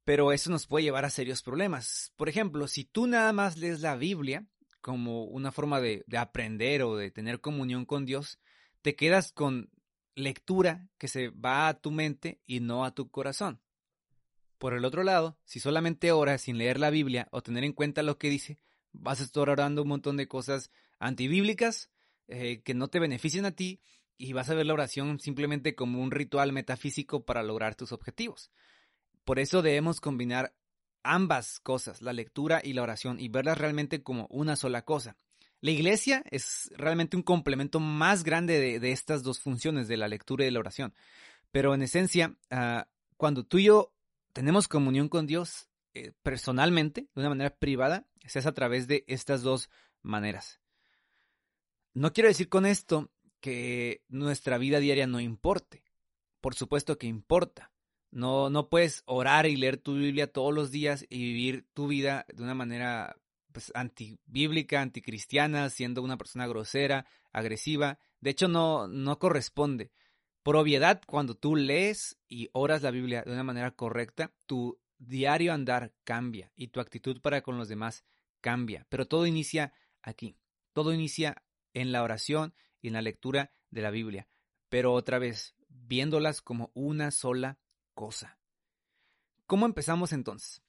Pero 0.07 0.31
eso 0.31 0.51
nos 0.51 0.69
puede 0.69 0.85
llevar 0.85 1.05
a 1.05 1.11
serios 1.11 1.43
problemas. 1.43 2.13
Por 2.17 2.29
ejemplo, 2.29 2.69
si 2.69 2.85
tú 2.85 3.09
nada 3.09 3.33
más 3.33 3.57
lees 3.57 3.81
la 3.81 3.97
Biblia 3.97 4.47
como 4.81 5.25
una 5.25 5.51
forma 5.51 5.81
de, 5.81 6.05
de 6.07 6.17
aprender 6.17 6.85
o 6.85 6.95
de 6.95 7.11
tener 7.11 7.41
comunión 7.41 7.85
con 7.85 8.07
Dios, 8.07 8.39
te 8.83 8.95
quedas 8.95 9.33
con 9.33 9.69
lectura 10.15 10.89
que 10.97 11.09
se 11.09 11.31
va 11.31 11.67
a 11.67 11.75
tu 11.75 11.91
mente 11.91 12.41
y 12.47 12.61
no 12.61 12.85
a 12.85 12.95
tu 12.95 13.11
corazón. 13.11 13.61
Por 14.59 14.75
el 14.75 14.85
otro 14.85 15.03
lado, 15.03 15.41
si 15.45 15.59
solamente 15.59 16.13
oras 16.13 16.43
sin 16.43 16.57
leer 16.57 16.79
la 16.79 16.91
Biblia 16.91 17.27
o 17.33 17.43
tener 17.43 17.65
en 17.65 17.73
cuenta 17.73 18.05
lo 18.05 18.17
que 18.17 18.31
dice, 18.31 18.61
vas 18.93 19.21
a 19.21 19.25
estar 19.25 19.51
orando 19.51 19.83
un 19.83 19.89
montón 19.89 20.17
de 20.17 20.29
cosas 20.29 20.71
antibíblicas 21.01 21.91
eh, 22.29 22.63
que 22.63 22.75
no 22.75 22.87
te 22.87 23.01
beneficien 23.01 23.45
a 23.45 23.51
ti 23.51 23.81
y 24.17 24.35
vas 24.35 24.51
a 24.51 24.55
ver 24.55 24.67
la 24.67 24.75
oración 24.75 25.19
simplemente 25.19 25.75
como 25.75 26.01
un 26.01 26.13
ritual 26.13 26.53
metafísico 26.53 27.25
para 27.25 27.43
lograr 27.43 27.75
tus 27.75 27.91
objetivos. 27.91 28.53
Por 29.27 29.41
eso 29.41 29.61
debemos 29.61 30.01
combinar 30.01 30.55
ambas 31.03 31.59
cosas, 31.59 32.01
la 32.01 32.13
lectura 32.13 32.61
y 32.63 32.75
la 32.75 32.83
oración, 32.83 33.19
y 33.19 33.29
verlas 33.29 33.59
realmente 33.59 34.01
como 34.01 34.29
una 34.31 34.55
sola 34.55 34.83
cosa. 34.83 35.17
La 35.61 35.73
iglesia 35.73 36.23
es 36.31 36.71
realmente 36.77 37.17
un 37.17 37.25
complemento 37.25 37.81
más 37.81 38.23
grande 38.23 38.79
de, 38.79 38.93
estas 38.93 39.25
dos 39.25 39.41
funciones, 39.41 39.89
de 39.89 39.97
la 39.97 40.07
lectura 40.07 40.45
y 40.45 40.47
de 40.47 40.53
la 40.53 40.61
oración. 40.61 40.95
Pero 41.51 41.75
en 41.75 41.83
esencia, 41.83 42.37
ah, 42.53 42.87
cuando 43.17 43.43
tú 43.43 43.59
y 43.59 43.65
yo 43.65 43.93
tenemos 44.33 44.69
comunión 44.69 45.09
con 45.09 45.27
Dios 45.27 45.69
eh, 45.95 46.13
personalmente, 46.23 47.09
de 47.13 47.21
una 47.21 47.31
manera 47.31 47.51
privada, 47.51 48.07
se 48.27 48.39
hace 48.39 48.49
a 48.49 48.55
través 48.55 48.87
de 48.87 49.05
estas 49.09 49.43
dos 49.43 49.71
maneras. 50.03 50.61
No 51.95 52.13
quiero 52.13 52.29
decir 52.29 52.49
con 52.49 52.65
esto 52.65 53.11
que 53.41 54.05
nuestra 54.07 54.57
vida 54.57 54.79
diaria 54.79 55.09
no 55.09 55.19
importe. 55.19 55.83
Por 56.41 56.55
supuesto 56.55 56.97
que 56.97 57.09
importa. 57.09 57.73
No, 58.11 58.51
no 58.51 58.69
puedes 58.69 59.03
orar 59.07 59.47
y 59.47 59.57
leer 59.57 59.77
tu 59.77 59.95
Biblia 59.95 60.33
todos 60.33 60.55
los 60.55 60.71
días 60.71 61.05
y 61.09 61.19
vivir 61.19 61.67
tu 61.75 61.89
vida 61.89 62.25
de 62.33 62.43
una 62.43 62.55
manera 62.55 63.17
pues 63.53 63.73
antibíblica, 63.75 64.83
anticristiana, 64.83 65.71
siendo 65.71 66.03
una 66.03 66.19
persona 66.19 66.47
grosera, 66.47 67.07
agresiva. 67.33 67.99
De 68.21 68.31
hecho, 68.31 68.49
no, 68.49 68.87
no 68.87 69.19
corresponde. 69.19 69.93
Por 70.43 70.57
obviedad, 70.57 71.01
cuando 71.07 71.35
tú 71.35 71.57
lees 71.57 72.19
y 72.29 72.51
oras 72.53 72.83
la 72.83 72.91
Biblia 72.91 73.23
de 73.23 73.33
una 73.33 73.43
manera 73.43 73.71
correcta, 73.71 74.33
tu 74.47 74.79
diario 74.99 75.53
andar 75.53 75.93
cambia 76.05 76.53
y 76.55 76.69
tu 76.69 76.81
actitud 76.81 77.21
para 77.21 77.43
con 77.43 77.59
los 77.59 77.69
demás 77.69 78.05
cambia. 78.41 78.87
Pero 78.89 79.07
todo 79.09 79.27
inicia 79.27 79.73
aquí. 80.03 80.37
Todo 80.73 80.93
inicia 80.93 81.43
en 81.75 81.93
la 81.93 82.03
oración 82.03 82.55
y 82.81 82.89
en 82.89 82.95
la 82.95 83.03
lectura 83.03 83.51
de 83.71 83.83
la 83.83 83.91
Biblia. 83.91 84.29
Pero 84.69 84.93
otra 84.93 85.19
vez, 85.19 85.57
viéndolas 85.69 86.43
como 86.43 86.71
una 86.75 87.11
sola 87.11 87.59
cosa. 87.97 88.39
¿Cómo 89.47 89.67
empezamos 89.67 90.13
entonces? 90.13 90.63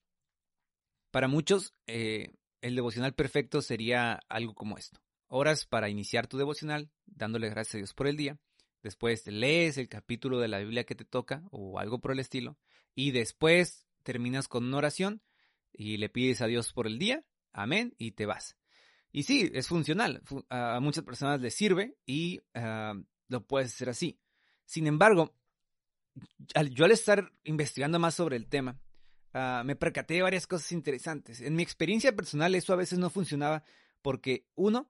Para 1.11 1.27
muchos, 1.27 1.75
eh, 1.85 2.33
el 2.61 2.75
devocional 2.75 3.13
perfecto 3.13 3.61
sería 3.61 4.21
algo 4.29 4.55
como 4.55 4.77
esto. 4.77 4.99
Horas 5.27 5.65
para 5.65 5.89
iniciar 5.89 6.27
tu 6.27 6.37
devocional, 6.37 6.89
dándole 7.05 7.49
gracias 7.49 7.75
a 7.75 7.77
Dios 7.79 7.93
por 7.93 8.07
el 8.07 8.17
día. 8.17 8.39
Después 8.81 9.27
lees 9.27 9.77
el 9.77 9.89
capítulo 9.89 10.39
de 10.39 10.47
la 10.47 10.59
Biblia 10.59 10.85
que 10.85 10.95
te 10.95 11.05
toca 11.05 11.43
o 11.51 11.79
algo 11.79 11.99
por 11.99 12.11
el 12.11 12.19
estilo. 12.19 12.57
Y 12.95 13.11
después 13.11 13.85
terminas 14.03 14.47
con 14.47 14.65
una 14.65 14.77
oración 14.77 15.21
y 15.73 15.97
le 15.97 16.09
pides 16.09 16.41
a 16.41 16.47
Dios 16.47 16.71
por 16.71 16.87
el 16.87 16.97
día. 16.97 17.25
Amén. 17.51 17.93
Y 17.97 18.11
te 18.11 18.25
vas. 18.25 18.55
Y 19.11 19.23
sí, 19.23 19.51
es 19.53 19.67
funcional. 19.67 20.21
A 20.49 20.79
muchas 20.79 21.03
personas 21.03 21.41
les 21.41 21.53
sirve 21.53 21.97
y 22.05 22.41
ah, 22.53 22.93
lo 23.27 23.45
puedes 23.45 23.73
hacer 23.73 23.89
así. 23.89 24.19
Sin 24.65 24.87
embargo, 24.87 25.36
yo 26.71 26.85
al 26.85 26.91
estar 26.91 27.31
investigando 27.43 27.99
más 27.99 28.15
sobre 28.15 28.37
el 28.37 28.47
tema, 28.47 28.79
Ah, 29.39 29.61
me 29.63 29.75
percaté 29.75 30.15
de 30.15 30.21
varias 30.23 30.47
cosas 30.47 30.71
interesantes. 30.71 31.41
En 31.41 31.55
mi 31.55 31.61
experiencia 31.61 32.15
personal 32.15 32.55
eso 32.55 32.73
a 32.73 32.77
veces 32.77 32.97
no 32.97 33.11
funcionaba 33.11 33.63
porque 34.01 34.47
uno, 34.55 34.89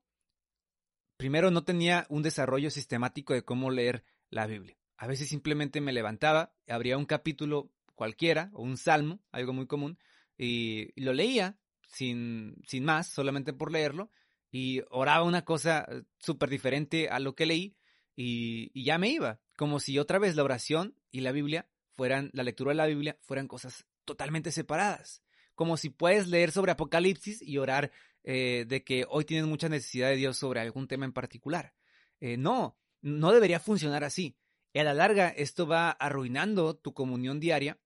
primero 1.17 1.51
no 1.51 1.65
tenía 1.65 2.05
un 2.09 2.23
desarrollo 2.23 2.69
sistemático 2.69 3.33
de 3.33 3.43
cómo 3.43 3.71
leer 3.71 4.05
la 4.29 4.47
Biblia. 4.47 4.77
A 4.95 5.05
veces 5.05 5.27
simplemente 5.27 5.81
me 5.81 5.91
levantaba, 5.91 6.53
abría 6.67 6.97
un 6.97 7.05
capítulo 7.05 7.71
cualquiera 7.95 8.49
o 8.53 8.61
un 8.61 8.77
salmo, 8.77 9.19
algo 9.31 9.51
muy 9.51 9.67
común, 9.67 9.99
y, 10.37 10.93
lo 11.01 11.11
leía 11.11 11.57
sin, 11.89 12.55
sin 12.65 12.85
más, 12.85 13.07
solamente 13.07 13.51
por 13.51 13.71
leerlo, 13.71 14.11
y 14.49 14.81
oraba 14.89 15.25
una 15.25 15.43
cosa 15.43 15.85
eh, 15.89 16.03
súper 16.19 16.49
diferente 16.49 17.09
a 17.09 17.19
lo 17.19 17.35
que 17.35 17.47
leí 17.47 17.75
y, 18.15 18.71
y 18.73 18.85
ya 18.85 18.97
me 18.97 19.09
iba, 19.09 19.41
como 19.57 19.81
si 19.81 19.99
otra 19.99 20.19
vez 20.19 20.37
la 20.37 20.43
oración 20.43 20.96
y 21.11 21.21
la 21.21 21.31
Biblia 21.31 21.69
fueran, 21.95 22.29
la 22.33 22.43
lectura 22.43 22.71
de 22.71 22.75
la 22.75 22.85
Biblia 22.85 23.17
fueran 23.21 23.47
cosas 23.47 23.85
totalmente 24.05 24.51
separadas. 24.51 25.23
Como 25.55 25.77
si 25.77 25.89
puedes 25.89 26.27
leer 26.27 26.51
sobre 26.51 26.71
Apocalipsis 26.71 27.41
y 27.41 27.57
orar 27.57 27.91
eh, 28.23 28.65
de 28.67 28.83
que 28.83 29.05
hoy 29.09 29.25
tienes 29.25 29.47
mucha 29.47 29.69
necesidad 29.69 30.09
de 30.09 30.17
Dios 30.17 30.37
sobre 30.37 30.59
algún 30.59 30.87
tema 30.87 31.05
en 31.05 31.13
particular. 31.13 31.73
Eh, 32.19 32.37
no, 32.37 32.77
no 33.01 33.31
debería 33.31 33.59
funcionar 33.59 34.03
así. 34.03 34.37
Y 34.73 34.79
a 34.79 34.83
la 34.83 34.93
larga 34.93 35.29
esto 35.29 35.65
va 35.65 35.91
arruinando 35.91 36.75
tu 36.75 36.93
comunión 36.93 37.39
diaria 37.39 37.79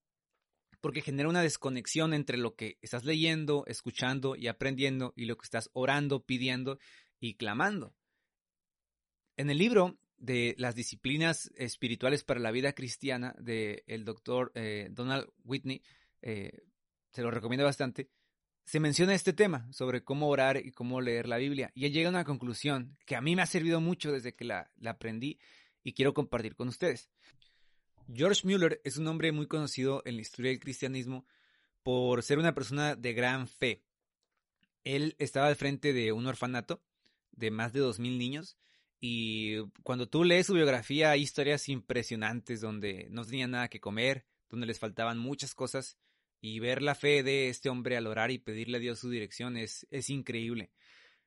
porque 0.82 1.00
genera 1.00 1.28
una 1.28 1.42
desconexión 1.42 2.12
entre 2.12 2.36
lo 2.36 2.56
que 2.56 2.76
estás 2.82 3.04
leyendo, 3.04 3.64
escuchando 3.66 4.34
y 4.34 4.48
aprendiendo 4.48 5.12
y 5.16 5.26
lo 5.26 5.38
que 5.38 5.44
estás 5.44 5.70
orando, 5.72 6.24
pidiendo 6.24 6.78
y 7.20 7.34
clamando. 7.34 7.94
En 9.36 9.48
el 9.48 9.58
libro 9.58 9.96
de 10.22 10.54
las 10.56 10.76
disciplinas 10.76 11.50
espirituales 11.56 12.22
para 12.22 12.38
la 12.38 12.52
vida 12.52 12.72
cristiana 12.74 13.34
del 13.40 13.82
el 13.88 14.04
doctor 14.04 14.52
eh, 14.54 14.88
Donald 14.92 15.28
Whitney, 15.44 15.82
eh, 16.22 16.62
se 17.10 17.22
lo 17.22 17.32
recomiendo 17.32 17.64
bastante, 17.64 18.08
se 18.64 18.78
menciona 18.78 19.14
este 19.14 19.32
tema 19.32 19.70
sobre 19.72 20.04
cómo 20.04 20.28
orar 20.28 20.58
y 20.64 20.70
cómo 20.70 21.00
leer 21.00 21.26
la 21.26 21.38
Biblia. 21.38 21.72
Y 21.74 21.86
él 21.86 21.92
llega 21.92 22.08
a 22.08 22.10
una 22.10 22.24
conclusión 22.24 22.96
que 23.04 23.16
a 23.16 23.20
mí 23.20 23.34
me 23.34 23.42
ha 23.42 23.46
servido 23.46 23.80
mucho 23.80 24.12
desde 24.12 24.32
que 24.32 24.44
la, 24.44 24.70
la 24.76 24.92
aprendí 24.92 25.40
y 25.82 25.92
quiero 25.92 26.14
compartir 26.14 26.54
con 26.54 26.68
ustedes. 26.68 27.10
George 28.14 28.42
Mueller 28.44 28.80
es 28.84 28.98
un 28.98 29.08
hombre 29.08 29.32
muy 29.32 29.48
conocido 29.48 30.02
en 30.04 30.14
la 30.14 30.22
historia 30.22 30.52
del 30.52 30.60
cristianismo 30.60 31.26
por 31.82 32.22
ser 32.22 32.38
una 32.38 32.54
persona 32.54 32.94
de 32.94 33.12
gran 33.12 33.48
fe. 33.48 33.82
Él 34.84 35.16
estaba 35.18 35.48
al 35.48 35.56
frente 35.56 35.92
de 35.92 36.12
un 36.12 36.28
orfanato 36.28 36.80
de 37.32 37.50
más 37.50 37.72
de 37.72 37.80
2.000 37.80 38.18
niños 38.18 38.56
y 39.04 39.58
cuando 39.82 40.08
tú 40.08 40.22
lees 40.22 40.46
su 40.46 40.54
biografía 40.54 41.10
hay 41.10 41.22
historias 41.22 41.68
impresionantes 41.68 42.60
donde 42.60 43.08
no 43.10 43.24
tenían 43.24 43.50
nada 43.50 43.66
que 43.66 43.80
comer, 43.80 44.24
donde 44.48 44.64
les 44.64 44.78
faltaban 44.78 45.18
muchas 45.18 45.56
cosas 45.56 45.98
y 46.40 46.60
ver 46.60 46.82
la 46.82 46.94
fe 46.94 47.24
de 47.24 47.48
este 47.48 47.68
hombre 47.68 47.96
al 47.96 48.06
orar 48.06 48.30
y 48.30 48.38
pedirle 48.38 48.76
a 48.76 48.80
Dios 48.80 49.00
su 49.00 49.10
dirección 49.10 49.56
es, 49.56 49.88
es 49.90 50.08
increíble. 50.08 50.70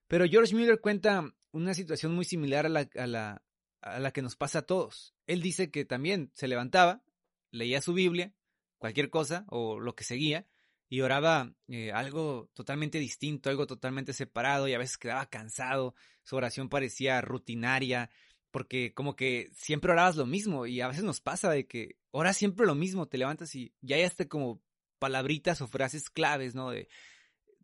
Pero 0.08 0.26
George 0.26 0.56
Miller 0.56 0.80
cuenta 0.80 1.36
una 1.52 1.74
situación 1.74 2.16
muy 2.16 2.24
similar 2.24 2.66
a 2.66 2.70
la, 2.70 2.90
a, 2.96 3.08
la, 3.08 3.44
a 3.82 4.00
la 4.00 4.12
que 4.12 4.22
nos 4.22 4.38
pasa 4.38 4.60
a 4.60 4.66
todos. 4.66 5.14
Él 5.28 5.42
dice 5.42 5.70
que 5.70 5.84
también 5.84 6.32
se 6.34 6.48
levantaba, 6.48 7.04
leía 7.52 7.82
su 7.82 7.94
Biblia, 7.94 8.34
cualquier 8.78 9.10
cosa 9.10 9.44
o 9.50 9.82
lo 9.82 9.96
que 9.96 10.06
seguía, 10.06 10.48
y 10.96 11.02
oraba 11.02 11.54
eh, 11.68 11.92
algo 11.92 12.50
totalmente 12.54 13.00
distinto, 13.00 13.50
algo 13.50 13.68
totalmente 13.68 14.14
separado, 14.14 14.70
y 14.70 14.74
a 14.74 14.78
veces 14.78 14.98
quedaba 14.98 15.26
cansado, 15.26 15.94
su 16.24 16.38
oración 16.38 16.70
parecía 16.70 17.20
rutinaria, 17.20 18.10
porque 18.50 18.94
como 18.94 19.14
que 19.18 19.50
siempre 19.54 19.92
orabas 19.92 20.16
lo 20.16 20.26
mismo, 20.26 20.66
y 20.66 20.80
a 20.80 20.88
veces 20.88 21.04
nos 21.04 21.20
pasa 21.20 21.52
de 21.52 21.68
que 21.68 21.98
oras 22.12 22.38
siempre 22.38 22.66
lo 22.66 22.76
mismo, 22.76 23.10
te 23.10 23.18
levantas 23.18 23.54
y 23.56 23.74
ya 23.82 23.98
hay 23.98 24.04
hasta 24.04 24.30
como 24.30 24.62
palabritas 24.98 25.60
o 25.60 25.68
frases 25.68 26.10
claves, 26.10 26.56
¿no? 26.56 26.70
De 26.70 26.88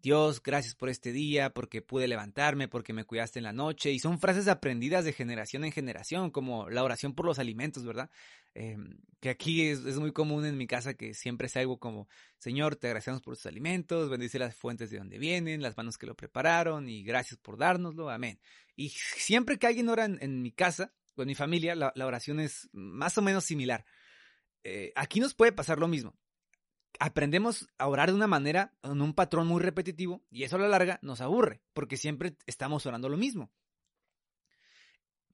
Dios, 0.01 0.41
gracias 0.41 0.73
por 0.73 0.89
este 0.89 1.11
día, 1.11 1.51
porque 1.51 1.83
pude 1.83 2.07
levantarme, 2.07 2.67
porque 2.67 2.91
me 2.91 3.05
cuidaste 3.05 3.37
en 3.37 3.43
la 3.43 3.53
noche. 3.53 3.91
Y 3.91 3.99
son 3.99 4.19
frases 4.19 4.47
aprendidas 4.47 5.05
de 5.05 5.13
generación 5.13 5.63
en 5.63 5.71
generación, 5.71 6.31
como 6.31 6.69
la 6.69 6.83
oración 6.83 7.13
por 7.13 7.27
los 7.27 7.37
alimentos, 7.37 7.85
¿verdad? 7.85 8.09
Eh, 8.55 8.77
que 9.19 9.29
aquí 9.29 9.67
es, 9.67 9.81
muy 9.97 10.11
común 10.11 10.45
en 10.45 10.57
mi 10.57 10.65
casa 10.65 10.95
que 10.95 11.13
siempre 11.13 11.47
es 11.47 11.55
algo 11.55 11.77
como, 11.77 12.09
Señor, 12.39 12.75
te 12.75 12.87
agradecemos 12.87 13.21
por 13.21 13.35
tus 13.35 13.45
alimentos, 13.45 14.09
bendice 14.09 14.39
las 14.39 14.55
fuentes 14.55 14.89
de 14.89 14.97
donde 14.97 15.19
vienen, 15.19 15.61
las 15.61 15.77
manos 15.77 15.99
que 15.99 16.07
lo 16.07 16.15
prepararon 16.15 16.89
y 16.89 17.03
gracias 17.03 17.39
por 17.39 17.57
dárnoslo, 17.57 18.09
amén. 18.09 18.39
Y 18.75 18.89
siempre 18.89 19.59
que 19.59 19.67
alguien 19.67 19.87
ora 19.89 20.05
en, 20.05 20.41
mi 20.41 20.51
casa 20.51 20.91
o 21.15 21.21
en 21.21 21.27
mi 21.27 21.35
familia, 21.35 21.75
la, 21.75 21.93
oración 22.05 22.39
es 22.39 22.69
más 22.73 23.17
o 23.19 23.21
menos 23.21 23.45
similar. 23.45 23.85
Eh, 24.63 24.91
aquí 24.95 25.19
nos 25.19 25.35
puede 25.35 25.51
pasar 25.51 25.77
lo 25.77 25.87
mismo 25.87 26.15
aprendemos 26.99 27.67
a 27.77 27.87
orar 27.87 28.09
de 28.09 28.15
una 28.15 28.27
manera, 28.27 28.73
en 28.83 29.01
un 29.01 29.13
patrón 29.13 29.47
muy 29.47 29.61
repetitivo, 29.61 30.23
y 30.29 30.43
eso 30.43 30.55
a 30.55 30.59
la 30.59 30.67
larga 30.67 30.99
nos 31.01 31.21
aburre, 31.21 31.61
porque 31.73 31.97
siempre 31.97 32.35
estamos 32.45 32.85
orando 32.85 33.09
lo 33.09 33.17
mismo. 33.17 33.51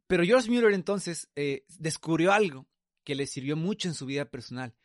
Pero 0.08 0.24
George 0.24 0.50
Mueller 0.50 0.74
entonces 0.74 1.30
eh, 1.36 1.66
descubrió 1.80 2.32
algo 2.32 2.68
que 3.04 3.16
le 3.16 3.28
sirvió 3.28 3.56
mucho 3.56 3.88
en 3.88 3.94
su 3.94 4.06
vida 4.06 4.26
personal, 4.26 4.76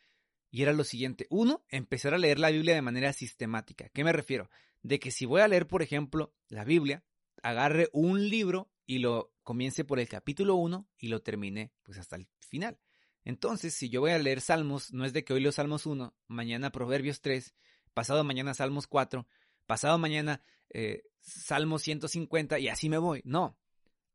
y 0.51 0.61
era 0.61 0.73
lo 0.73 0.83
siguiente. 0.83 1.25
Uno, 1.29 1.65
empezar 1.69 2.13
a 2.13 2.19
leer 2.19 2.37
la 2.37 2.51
Biblia 2.51 2.75
de 2.75 2.81
manera 2.81 3.11
sistemática. 3.11 3.89
¿Qué 3.89 4.03
me 4.03 4.13
refiero? 4.13 4.49
De 4.83 4.99
que 4.99 5.09
si 5.09 5.25
voy 5.25 5.41
a 5.41 5.47
leer, 5.47 5.67
por 5.67 5.81
ejemplo, 5.81 6.35
la 6.47 6.63
Biblia, 6.63 7.03
agarre 7.41 7.89
un 7.91 8.29
libro 8.29 8.71
y 8.85 8.99
lo 8.99 9.33
comience 9.43 9.83
por 9.83 9.99
el 9.99 10.07
capítulo 10.07 10.55
1 10.55 10.87
y 10.97 11.07
lo 11.07 11.21
termine 11.21 11.71
pues 11.81 11.97
hasta 11.97 12.17
el 12.17 12.27
final. 12.39 12.77
Entonces, 13.25 13.73
si 13.73 13.89
yo 13.89 14.01
voy 14.01 14.11
a 14.11 14.17
leer 14.17 14.41
Salmos, 14.41 14.91
no 14.93 15.05
es 15.05 15.13
de 15.13 15.23
que 15.23 15.33
hoy 15.33 15.41
leo 15.41 15.51
Salmos 15.51 15.85
1, 15.85 16.13
mañana 16.27 16.71
Proverbios 16.71 17.21
3, 17.21 17.53
pasado 17.93 18.23
mañana 18.23 18.53
Salmos 18.53 18.87
4, 18.87 19.27
pasado 19.65 19.97
mañana 19.97 20.43
eh, 20.69 21.03
Salmos 21.21 21.83
150 21.83 22.59
y 22.59 22.67
así 22.67 22.89
me 22.89 22.97
voy. 22.97 23.21
No. 23.23 23.57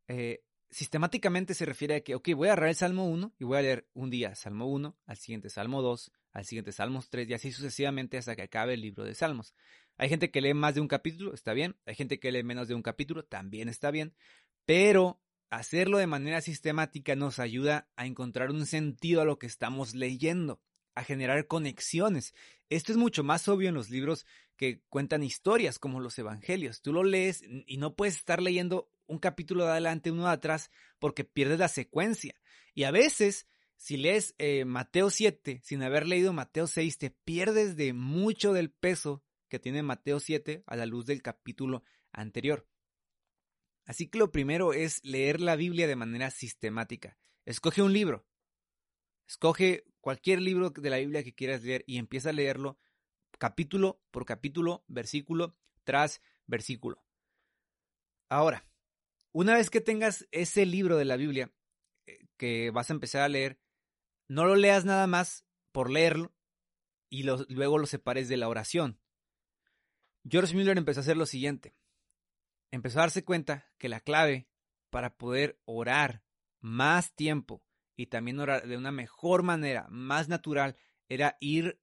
Eh, 0.08 0.42
sistemáticamente 0.70 1.54
se 1.54 1.64
refiere 1.64 1.96
a 1.96 2.00
que, 2.00 2.14
ok, 2.14 2.30
voy 2.34 2.48
a 2.48 2.52
agarrar 2.52 2.68
el 2.68 2.74
Salmo 2.74 3.06
1 3.06 3.34
y 3.38 3.44
voy 3.44 3.58
a 3.58 3.62
leer 3.62 3.88
un 3.94 4.10
día 4.10 4.34
Salmo 4.34 4.66
1, 4.66 4.98
al 5.06 5.16
siguiente 5.16 5.48
Salmo 5.48 5.80
2, 5.80 6.12
al 6.32 6.44
siguiente 6.44 6.72
Salmos 6.72 7.08
3 7.08 7.30
y 7.30 7.34
así 7.34 7.52
sucesivamente 7.52 8.18
hasta 8.18 8.36
que 8.36 8.42
acabe 8.42 8.74
el 8.74 8.82
libro 8.82 9.04
de 9.04 9.14
Salmos. 9.14 9.54
Hay 9.96 10.08
gente 10.08 10.30
que 10.30 10.40
lee 10.40 10.54
más 10.54 10.74
de 10.74 10.80
un 10.80 10.88
capítulo, 10.88 11.34
está 11.34 11.52
bien. 11.54 11.76
Hay 11.86 11.94
gente 11.94 12.20
que 12.20 12.30
lee 12.30 12.44
menos 12.44 12.68
de 12.68 12.74
un 12.74 12.82
capítulo, 12.82 13.24
también 13.24 13.68
está 13.68 13.90
bien. 13.90 14.14
Pero 14.64 15.20
hacerlo 15.50 15.98
de 15.98 16.06
manera 16.06 16.40
sistemática 16.40 17.16
nos 17.16 17.38
ayuda 17.38 17.88
a 17.96 18.06
encontrar 18.06 18.50
un 18.50 18.66
sentido 18.66 19.20
a 19.20 19.24
lo 19.24 19.38
que 19.38 19.46
estamos 19.46 19.94
leyendo, 19.94 20.60
a 20.94 21.04
generar 21.04 21.46
conexiones. 21.46 22.34
Esto 22.68 22.92
es 22.92 22.98
mucho 22.98 23.24
más 23.24 23.48
obvio 23.48 23.68
en 23.68 23.74
los 23.74 23.90
libros 23.90 24.26
que 24.56 24.82
cuentan 24.88 25.22
historias 25.22 25.78
como 25.78 26.00
los 26.00 26.18
evangelios. 26.18 26.82
Tú 26.82 26.92
lo 26.92 27.04
lees 27.04 27.42
y 27.66 27.76
no 27.78 27.94
puedes 27.94 28.16
estar 28.16 28.42
leyendo 28.42 28.90
un 29.06 29.18
capítulo 29.18 29.64
de 29.64 29.70
adelante, 29.70 30.10
uno 30.10 30.26
de 30.26 30.32
atrás, 30.32 30.70
porque 30.98 31.24
pierdes 31.24 31.58
la 31.58 31.68
secuencia. 31.68 32.34
Y 32.74 32.84
a 32.84 32.90
veces, 32.90 33.46
si 33.76 33.96
lees 33.96 34.34
eh, 34.38 34.64
Mateo 34.64 35.10
7 35.10 35.60
sin 35.64 35.82
haber 35.82 36.06
leído 36.06 36.32
Mateo 36.32 36.66
6, 36.66 36.98
te 36.98 37.10
pierdes 37.10 37.76
de 37.76 37.92
mucho 37.92 38.52
del 38.52 38.70
peso 38.70 39.22
que 39.48 39.58
tiene 39.58 39.82
Mateo 39.82 40.20
7 40.20 40.64
a 40.66 40.76
la 40.76 40.84
luz 40.84 41.06
del 41.06 41.22
capítulo 41.22 41.82
anterior. 42.12 42.66
Así 43.88 44.06
que 44.06 44.18
lo 44.18 44.30
primero 44.30 44.74
es 44.74 45.02
leer 45.02 45.40
la 45.40 45.56
Biblia 45.56 45.86
de 45.86 45.96
manera 45.96 46.30
sistemática. 46.30 47.16
Escoge 47.46 47.80
un 47.80 47.94
libro. 47.94 48.26
Escoge 49.26 49.86
cualquier 50.02 50.42
libro 50.42 50.68
de 50.68 50.90
la 50.90 50.98
Biblia 50.98 51.24
que 51.24 51.34
quieras 51.34 51.62
leer 51.62 51.84
y 51.86 51.96
empieza 51.96 52.28
a 52.28 52.34
leerlo 52.34 52.78
capítulo 53.38 54.02
por 54.10 54.26
capítulo, 54.26 54.84
versículo 54.88 55.56
tras 55.84 56.20
versículo. 56.46 57.02
Ahora, 58.28 58.68
una 59.32 59.54
vez 59.54 59.70
que 59.70 59.80
tengas 59.80 60.28
ese 60.32 60.66
libro 60.66 60.98
de 60.98 61.06
la 61.06 61.16
Biblia 61.16 61.50
eh, 62.04 62.26
que 62.36 62.70
vas 62.70 62.90
a 62.90 62.92
empezar 62.92 63.22
a 63.22 63.28
leer, 63.30 63.58
no 64.28 64.44
lo 64.44 64.54
leas 64.54 64.84
nada 64.84 65.06
más 65.06 65.46
por 65.72 65.90
leerlo 65.90 66.34
y 67.08 67.22
luego 67.22 67.78
lo 67.78 67.86
separes 67.86 68.28
de 68.28 68.36
la 68.36 68.50
oración. 68.50 69.00
George 70.28 70.54
Miller 70.54 70.76
empezó 70.76 71.00
a 71.00 71.04
hacer 71.04 71.16
lo 71.16 71.24
siguiente. 71.24 71.77
Empezó 72.70 72.98
a 72.98 73.02
darse 73.02 73.24
cuenta 73.24 73.66
que 73.78 73.88
la 73.88 74.00
clave 74.00 74.48
para 74.90 75.16
poder 75.16 75.60
orar 75.64 76.22
más 76.60 77.14
tiempo 77.14 77.62
y 77.96 78.06
también 78.06 78.40
orar 78.40 78.66
de 78.66 78.76
una 78.76 78.92
mejor 78.92 79.42
manera, 79.42 79.86
más 79.90 80.28
natural, 80.28 80.76
era 81.08 81.36
ir 81.40 81.80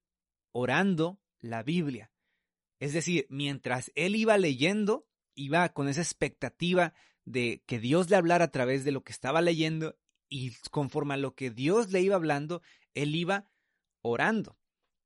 orando 0.51 1.19
la 1.39 1.63
Biblia. 1.63 2.11
Es 2.79 2.93
decir, 2.93 3.25
mientras 3.29 3.91
él 3.95 4.15
iba 4.15 4.37
leyendo, 4.37 5.07
iba 5.33 5.67
con 5.69 5.87
esa 5.87 6.01
expectativa 6.01 6.93
de 7.25 7.63
que 7.65 7.79
Dios 7.79 8.09
le 8.09 8.15
hablara 8.15 8.45
a 8.45 8.51
través 8.51 8.85
de 8.85 8.91
lo 8.91 9.03
que 9.03 9.11
estaba 9.11 9.41
leyendo 9.41 9.97
y 10.29 10.53
conforme 10.71 11.15
a 11.15 11.17
lo 11.17 11.35
que 11.35 11.51
Dios 11.51 11.91
le 11.91 12.01
iba 12.01 12.15
hablando, 12.15 12.61
él 12.93 13.15
iba 13.15 13.49
orando. 14.01 14.57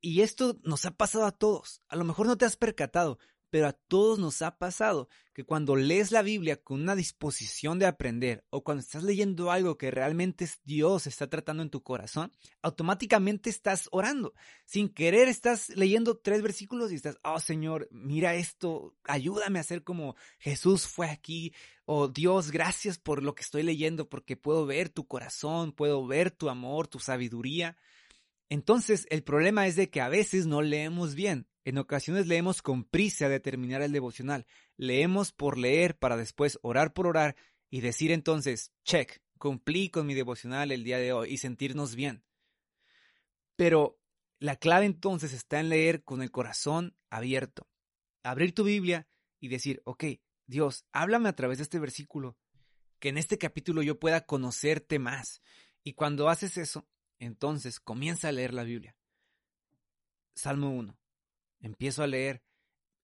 Y 0.02 0.22
esto 0.22 0.60
nos 0.64 0.86
ha 0.86 0.92
pasado 0.92 1.26
a 1.26 1.32
todos. 1.32 1.82
A 1.88 1.96
lo 1.96 2.06
mejor 2.06 2.28
no 2.28 2.38
te 2.38 2.46
has 2.46 2.56
percatado, 2.56 3.20
pero 3.50 3.68
a 3.68 3.74
todos 3.74 4.20
nos 4.20 4.42
ha 4.42 4.58
pasado 4.58 5.10
que 5.34 5.44
cuando 5.44 5.76
lees 5.76 6.12
la 6.12 6.22
Biblia 6.22 6.62
con 6.62 6.82
una 6.82 6.96
disposición 6.96 7.80
de 7.80 7.86
aprender 7.86 8.46
o 8.50 8.64
cuando 8.64 8.82
estás 8.82 9.04
leyendo 9.04 9.52
algo 9.52 9.78
que 9.78 9.92
realmente 9.92 10.50
Dios 10.64 11.08
está 11.08 11.30
tratando 11.30 11.64
en 11.64 11.70
tu 11.70 11.82
corazón, 11.82 12.32
automáticamente 12.62 13.50
estás 13.50 13.88
orando. 13.92 14.34
Sin 14.66 14.90
querer 14.90 15.28
estás 15.28 15.70
leyendo 15.70 16.18
tres 16.18 16.42
versículos 16.42 16.92
y 16.92 16.96
estás, 16.96 17.18
oh 17.24 17.40
Señor, 17.40 17.88
mira 17.92 18.36
esto, 18.36 18.96
ayúdame 19.04 19.60
a 19.60 19.64
ser 19.64 19.84
como 19.84 20.16
Jesús 20.40 20.88
fue 20.88 21.10
aquí. 21.10 21.54
Oh 21.86 22.08
Dios, 22.08 22.52
gracias 22.52 23.00
por 23.00 23.24
lo 23.24 23.34
que 23.34 23.44
estoy 23.44 23.64
leyendo 23.64 24.10
porque 24.10 24.38
puedo 24.38 24.66
ver 24.66 24.90
tu 24.90 25.08
corazón, 25.08 25.72
puedo 25.72 26.06
ver 26.06 26.32
tu 26.32 26.50
amor, 26.50 26.88
tu 26.88 27.00
sabiduría. 27.00 27.78
Entonces, 28.50 29.06
el 29.12 29.24
problema 29.24 29.68
es 29.68 29.76
de 29.76 29.90
que 29.90 30.02
a 30.02 30.10
veces 30.10 30.48
no 30.48 30.62
leemos 30.62 31.14
bien. 31.14 31.48
En 31.70 31.78
ocasiones 31.78 32.26
leemos 32.26 32.64
con 32.64 32.84
prisa 32.84 33.30
de 33.30 33.40
terminar 33.40 33.84
el 33.84 33.92
devocional. 33.92 34.48
Leemos 34.76 35.32
por 35.32 35.60
leer 35.60 35.96
para 35.96 36.18
después 36.18 36.58
orar 36.64 36.94
por 36.94 37.06
orar 37.06 37.36
y 37.70 37.82
decir 37.82 38.12
entonces, 38.12 38.74
check, 38.84 39.22
cumplí 39.38 39.92
con 39.92 40.08
mi 40.08 40.16
devocional 40.16 40.72
el 40.72 40.84
día 40.84 40.98
de 40.98 41.14
hoy 41.14 41.30
y 41.30 41.38
sentirnos 41.38 41.94
bien. 41.94 42.24
Pero 43.56 44.00
la 44.40 44.56
clave 44.56 44.88
entonces 44.88 45.32
está 45.32 45.60
en 45.60 45.70
leer 45.70 46.04
con 46.04 46.24
el 46.24 46.32
corazón 46.32 46.98
abierto. 47.12 47.70
Abrir 48.24 48.56
tu 48.56 48.64
Biblia 48.64 49.08
y 49.40 49.50
decir, 49.50 49.84
ok, 49.86 50.06
Dios, 50.48 50.88
háblame 50.92 51.30
a 51.30 51.36
través 51.36 51.60
de 51.60 51.66
este 51.66 51.78
versículo, 51.78 52.36
que 52.98 53.10
en 53.10 53.20
este 53.20 53.38
capítulo 53.38 53.84
yo 53.84 54.00
pueda 54.00 54.26
conocerte 54.26 54.98
más. 54.98 55.44
Y 55.84 55.94
cuando 55.94 56.30
haces 56.30 56.58
eso, 56.58 56.88
entonces 57.20 57.80
comienza 57.80 58.28
a 58.28 58.32
leer 58.32 58.56
la 58.56 58.64
Biblia. 58.64 58.98
Salmo 60.34 60.72
1. 60.72 60.99
Empiezo 61.62 62.04
a 62.04 62.08
leer 62.08 62.42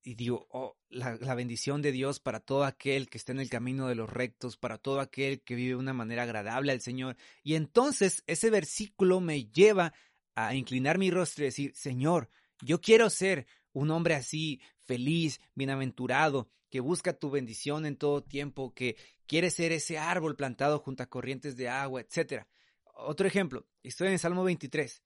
y 0.04 0.16
digo, 0.16 0.48
oh, 0.52 0.78
la, 0.90 1.16
la, 1.16 1.34
bendición 1.34 1.82
de 1.82 1.92
Dios 1.92 2.20
para 2.20 2.40
todo 2.40 2.64
aquel 2.64 3.10
que 3.10 3.18
está 3.18 3.32
en 3.32 3.40
el 3.40 3.50
camino 3.50 3.88
de 3.88 3.96
los 3.96 4.10
rectos, 4.10 4.56
para 4.56 4.78
todo 4.78 5.00
aquel 5.00 5.42
que 5.42 5.56
vive 5.56 5.70
de 5.70 5.76
una 5.76 5.94
manera 5.94 6.24
agradable 6.24 6.72
al 6.72 6.82
Señor. 6.82 7.18
Y 7.44 7.56
entonces 7.56 8.24
ese 8.28 8.52
versículo 8.52 9.20
me 9.20 9.46
lleva 9.46 9.94
a 10.36 10.54
inclinar 10.54 11.00
mi 11.00 11.10
rostro 11.10 11.44
y 11.44 11.48
decir, 11.48 11.74
Señor, 11.76 12.30
yo 12.62 12.82
quiero 12.82 13.10
ser 13.10 13.48
un 13.74 13.89
hombre 13.91 14.13
así, 14.13 14.62
feliz, 14.84 15.41
bienaventurado, 15.56 16.50
que 16.70 16.80
busca 16.80 17.13
tu 17.13 17.30
bendición 17.30 17.86
en 17.86 17.98
todo 17.98 18.24
tiempo, 18.24 18.74
que 18.74 18.98
quiere 19.28 19.50
ser 19.50 19.72
ese 19.72 19.98
árbol 19.98 20.36
plantado 20.36 20.80
junto 20.80 21.04
a 21.04 21.08
corrientes 21.08 21.56
de 21.56 21.70
agua, 21.70 22.02
etc. 22.02 22.46
Otro 22.94 23.28
ejemplo, 23.28 23.65
estoy 23.84 24.08
en 24.08 24.13
el 24.13 24.20
Salmo 24.20 24.44
23. 24.44 25.02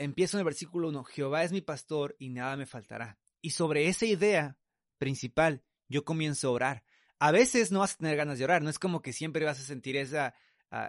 Empiezo 0.00 0.38
en 0.38 0.40
el 0.40 0.46
versículo 0.46 0.88
1, 0.88 1.04
Jehová 1.04 1.44
es 1.44 1.52
mi 1.52 1.60
pastor 1.60 2.16
y 2.18 2.30
nada 2.30 2.56
me 2.56 2.64
faltará. 2.64 3.18
Y 3.42 3.50
sobre 3.50 3.86
esa 3.86 4.06
idea 4.06 4.56
principal, 4.96 5.62
yo 5.90 6.06
comienzo 6.06 6.48
a 6.48 6.52
orar. 6.52 6.84
A 7.18 7.32
veces 7.32 7.70
no 7.70 7.80
vas 7.80 7.92
a 7.92 7.96
tener 7.98 8.16
ganas 8.16 8.38
de 8.38 8.44
orar, 8.44 8.62
no 8.62 8.70
es 8.70 8.78
como 8.78 9.02
que 9.02 9.12
siempre 9.12 9.44
vas 9.44 9.60
a 9.60 9.62
sentir 9.62 9.98
esa, 9.98 10.34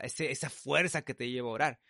ese, 0.02 0.32
esa 0.32 0.50
fuerza 0.50 1.02
que 1.02 1.14
te 1.14 1.30
lleva 1.30 1.50
a 1.50 1.52
orar. 1.52 1.82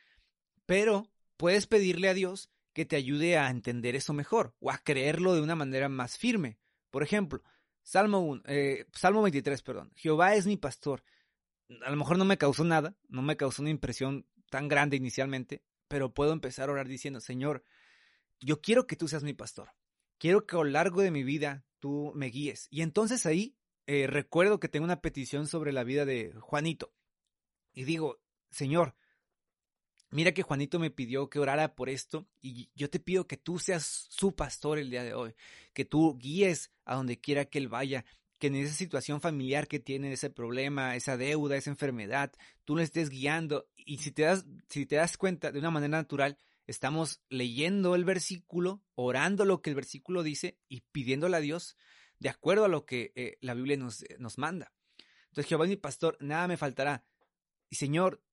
Pero 0.66 1.12
puedes 1.38 1.68
pedirle 1.68 2.10
a 2.10 2.16
Dios 2.16 2.50
que 2.74 2.86
te 2.86 2.96
ayude 2.96 3.38
a 3.38 3.52
entender 3.52 3.96
eso 3.96 4.14
mejor 4.14 4.56
o 4.60 4.72
a 4.72 4.80
creerlo 4.80 5.36
de 5.36 5.42
una 5.42 5.54
manera 5.54 5.90
más 5.90 6.18
firme. 6.18 6.58
Por 6.90 7.04
ejemplo, 7.04 7.44
Salmo, 7.84 8.22
1, 8.22 8.42
eh, 8.48 8.88
Salmo 8.94 9.22
23, 9.22 9.62
perdón. 9.62 9.92
Jehová 9.96 10.34
es 10.34 10.48
mi 10.48 10.58
pastor. 10.58 11.04
A 11.86 11.92
lo 11.92 11.98
mejor 11.98 12.18
no 12.18 12.26
me 12.26 12.40
causó 12.40 12.64
nada, 12.64 12.96
no 13.10 13.22
me 13.22 13.38
causó 13.38 13.62
una 13.62 13.70
impresión 13.70 14.26
tan 14.50 14.68
grande 14.68 14.98
inicialmente, 14.98 15.62
pero 15.92 16.14
puedo 16.14 16.32
empezar 16.32 16.70
a 16.70 16.72
orar 16.72 16.88
diciendo, 16.88 17.20
Señor, 17.20 17.66
yo 18.40 18.62
quiero 18.62 18.88
que 18.88 18.96
tú 18.96 19.10
seas 19.10 19.24
mi 19.24 19.34
pastor. 19.34 19.74
Quiero 20.20 20.48
que 20.48 20.56
a 20.56 20.60
lo 20.60 20.64
largo 20.64 21.02
de 21.02 21.12
mi 21.12 21.22
vida 21.22 21.66
tú 21.80 22.14
me 22.16 22.28
guíes. 22.28 22.70
Y 22.70 22.82
entonces 22.82 23.26
ahí 23.26 23.58
eh, 23.88 24.08
recuerdo 24.08 24.62
que 24.62 24.70
tengo 24.70 24.86
una 24.86 25.02
petición 25.02 25.48
sobre 25.48 25.74
la 25.74 25.84
vida 25.84 26.06
de 26.06 26.32
Juanito. 26.40 26.94
Y 27.74 27.84
digo, 27.84 28.22
Señor, 28.52 28.96
mira 30.12 30.32
que 30.32 30.44
Juanito 30.44 30.80
me 30.80 30.92
pidió 30.92 31.30
que 31.30 31.40
orara 31.40 31.76
por 31.76 31.90
esto 31.90 32.26
y 32.40 32.72
yo 32.74 32.90
te 32.90 33.02
pido 33.02 33.28
que 33.28 33.36
tú 33.36 33.60
seas 33.60 33.84
su 33.84 34.34
pastor 34.34 34.80
el 34.80 34.92
día 34.92 35.04
de 35.04 35.14
hoy, 35.14 35.36
que 35.74 35.84
tú 35.84 36.18
guíes 36.18 36.72
a 36.86 36.96
donde 36.96 37.20
quiera 37.20 37.44
que 37.44 37.58
él 37.58 37.68
vaya, 37.68 38.06
que 38.42 38.48
en 38.48 38.56
esa 38.56 38.74
situación 38.74 39.22
familiar 39.22 39.68
que 39.68 39.80
tiene, 39.80 40.12
ese 40.12 40.32
problema, 40.32 40.96
esa 40.96 41.16
deuda, 41.16 41.56
esa 41.58 41.70
enfermedad, 41.70 42.34
tú 42.66 42.76
lo 42.76 42.82
estés 42.82 43.12
guiando. 43.12 43.70
Y 43.76 44.00
si 44.00 44.10
te 44.12 44.24
das, 44.24 44.46
si 44.68 44.88
te 44.88 44.96
das 44.96 45.16
cuenta 45.16 45.52
de 45.52 45.60
una 45.60 45.70
manera 45.70 46.00
natural, 46.00 46.40
estamos 46.66 47.22
leyendo 47.30 47.94
el 47.94 48.04
versículo, 48.04 48.82
orando 48.96 49.46
lo 49.46 49.62
que 49.62 49.70
el 49.70 49.76
versículo 49.76 50.24
dice 50.24 50.58
y 50.68 50.82
pidiéndole 50.92 51.38
a 51.38 51.40
Dios 51.40 51.78
de 52.18 52.30
acuerdo 52.30 52.66
a 52.66 52.68
lo 52.68 52.84
que 52.84 53.14
eh, 53.16 53.38
la 53.42 53.54
Biblia 53.54 53.78
nos, 53.78 54.02
eh, 54.02 54.16
nos 54.18 54.40
manda. 54.40 54.74
Entonces, 55.28 55.48
Jehová 55.48 55.66
es 55.66 55.70
mi 55.70 55.78
pastor, 55.78 56.18
nada 56.20 56.48
me 56.48 56.58
faltará. 56.58 57.06
Y 57.70 57.76
Señor, 57.76 58.24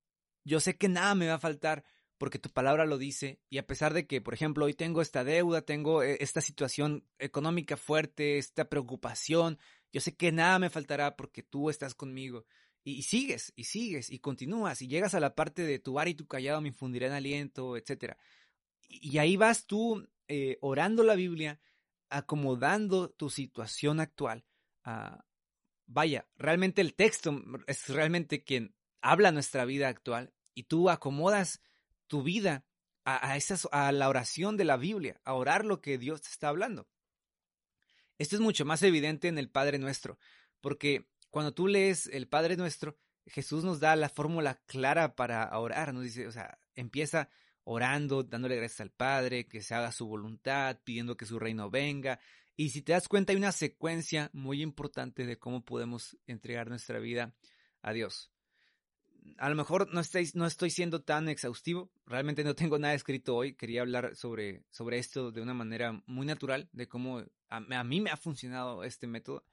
yo 0.42 0.58
sé 0.58 0.78
que 0.78 0.88
nada 0.88 1.14
me 1.14 1.28
va 1.28 1.34
a 1.34 1.38
faltar 1.38 1.84
porque 2.18 2.40
tu 2.40 2.50
palabra 2.50 2.84
lo 2.84 2.98
dice, 2.98 3.40
y 3.48 3.58
a 3.58 3.66
pesar 3.66 3.94
de 3.94 4.06
que, 4.06 4.20
por 4.20 4.34
ejemplo, 4.34 4.64
hoy 4.64 4.74
tengo 4.74 5.00
esta 5.00 5.22
deuda, 5.22 5.62
tengo 5.62 6.02
eh, 6.02 6.18
esta 6.20 6.40
situación 6.40 7.06
económica 7.18 7.76
fuerte, 7.76 8.38
esta 8.38 8.68
preocupación, 8.68 9.58
yo 9.92 10.00
sé 10.00 10.16
que 10.16 10.32
nada 10.32 10.58
me 10.58 10.70
faltará 10.70 11.16
porque 11.16 11.42
tú 11.42 11.70
estás 11.70 11.94
conmigo. 11.94 12.46
Y, 12.84 13.02
sigues, 13.02 13.52
y 13.54 13.64
sigues, 13.64 14.10
y 14.10 14.18
continúas, 14.18 14.80
y 14.80 14.88
llegas 14.88 15.14
a 15.14 15.20
la 15.20 15.34
parte 15.34 15.62
de 15.62 15.78
tu 15.78 15.94
bar 15.94 16.08
y 16.08 16.14
tu 16.14 16.26
callado 16.26 16.60
me 16.60 16.68
infundirán 16.68 17.12
aliento, 17.12 17.76
etc. 17.76 18.16
Y, 18.88 19.18
ahí 19.18 19.36
vas 19.36 19.66
tú 19.66 20.08
eh, 20.26 20.56
orando 20.62 21.02
la 21.02 21.14
Biblia, 21.14 21.60
acomodando 22.08 23.10
tu 23.10 23.28
situación 23.28 24.00
actual. 24.00 24.44
Ah, 24.84 25.24
vaya, 25.86 26.28
realmente 26.36 26.80
el 26.80 26.94
texto 26.94 27.42
es 27.66 27.88
realmente 27.88 28.42
quien 28.42 28.74
habla 29.02 29.32
nuestra 29.32 29.64
vida 29.66 29.88
actual 29.88 30.32
y 30.54 30.64
tú 30.64 30.88
acomodas 30.88 31.60
tu 32.06 32.22
vida 32.22 32.64
a, 33.04 33.36
a 33.72 33.92
la 33.92 34.08
oración 34.08 34.56
de 34.56 34.64
la 34.64 34.76
Biblia, 34.76 35.20
a 35.24 35.34
orar 35.34 35.64
lo 35.64 35.80
que 35.80 35.98
Dios 35.98 36.22
te 36.22 36.28
está 36.28 36.48
hablando. 36.48 36.88
Esto 38.18 38.36
es 38.36 38.40
mucho 38.40 38.64
más 38.64 38.82
evidente 38.82 39.28
en 39.28 39.38
el 39.38 39.48
Padre 39.48 39.78
Nuestro, 39.78 40.18
porque 40.60 41.08
cuando 41.30 41.52
tú 41.52 41.68
lees 41.68 42.06
el 42.08 42.28
Padre 42.28 42.56
Nuestro, 42.56 42.98
Jesús 43.26 43.64
nos 43.64 43.80
da 43.80 43.94
la 43.96 44.08
fórmula 44.08 44.60
clara 44.66 45.14
para 45.14 45.56
orar, 45.58 45.94
nos 45.94 46.02
dice, 46.02 46.26
o 46.26 46.32
sea, 46.32 46.58
empieza 46.74 47.28
orando, 47.64 48.22
dándole 48.22 48.56
gracias 48.56 48.80
al 48.80 48.90
Padre, 48.90 49.46
que 49.46 49.62
se 49.62 49.74
haga 49.74 49.92
su 49.92 50.06
voluntad, 50.06 50.80
pidiendo 50.84 51.16
que 51.16 51.26
su 51.26 51.38
reino 51.38 51.70
venga. 51.70 52.18
Y 52.56 52.70
si 52.70 52.82
te 52.82 52.92
das 52.92 53.08
cuenta, 53.08 53.32
hay 53.32 53.36
una 53.36 53.52
secuencia 53.52 54.30
muy 54.32 54.62
importante 54.62 55.26
de 55.26 55.38
cómo 55.38 55.64
podemos 55.64 56.16
entregar 56.26 56.68
nuestra 56.68 56.98
vida 56.98 57.34
a 57.82 57.92
Dios. 57.92 58.32
A 59.36 59.48
lo 59.48 59.54
mejor 59.54 59.92
no, 59.92 60.00
estáis, 60.00 60.34
no 60.34 60.46
estoy 60.46 60.70
siendo 60.70 61.02
tan 61.02 61.28
exhaustivo, 61.28 61.90
realmente 62.06 62.44
no 62.44 62.54
tengo 62.54 62.78
nada 62.78 62.94
escrito 62.94 63.36
hoy, 63.36 63.54
quería 63.54 63.82
hablar 63.82 64.16
sobre, 64.16 64.64
sobre 64.70 64.98
esto 64.98 65.30
de 65.30 65.42
una 65.42 65.54
manera 65.54 66.02
muy 66.06 66.26
natural, 66.26 66.68
de 66.72 66.88
cómo 66.88 67.24
a, 67.48 67.84
mí 67.84 68.00
me 68.00 68.10
ha 68.10 68.16
funcionado 68.16 68.84
este 68.84 69.06
método. 69.06 69.44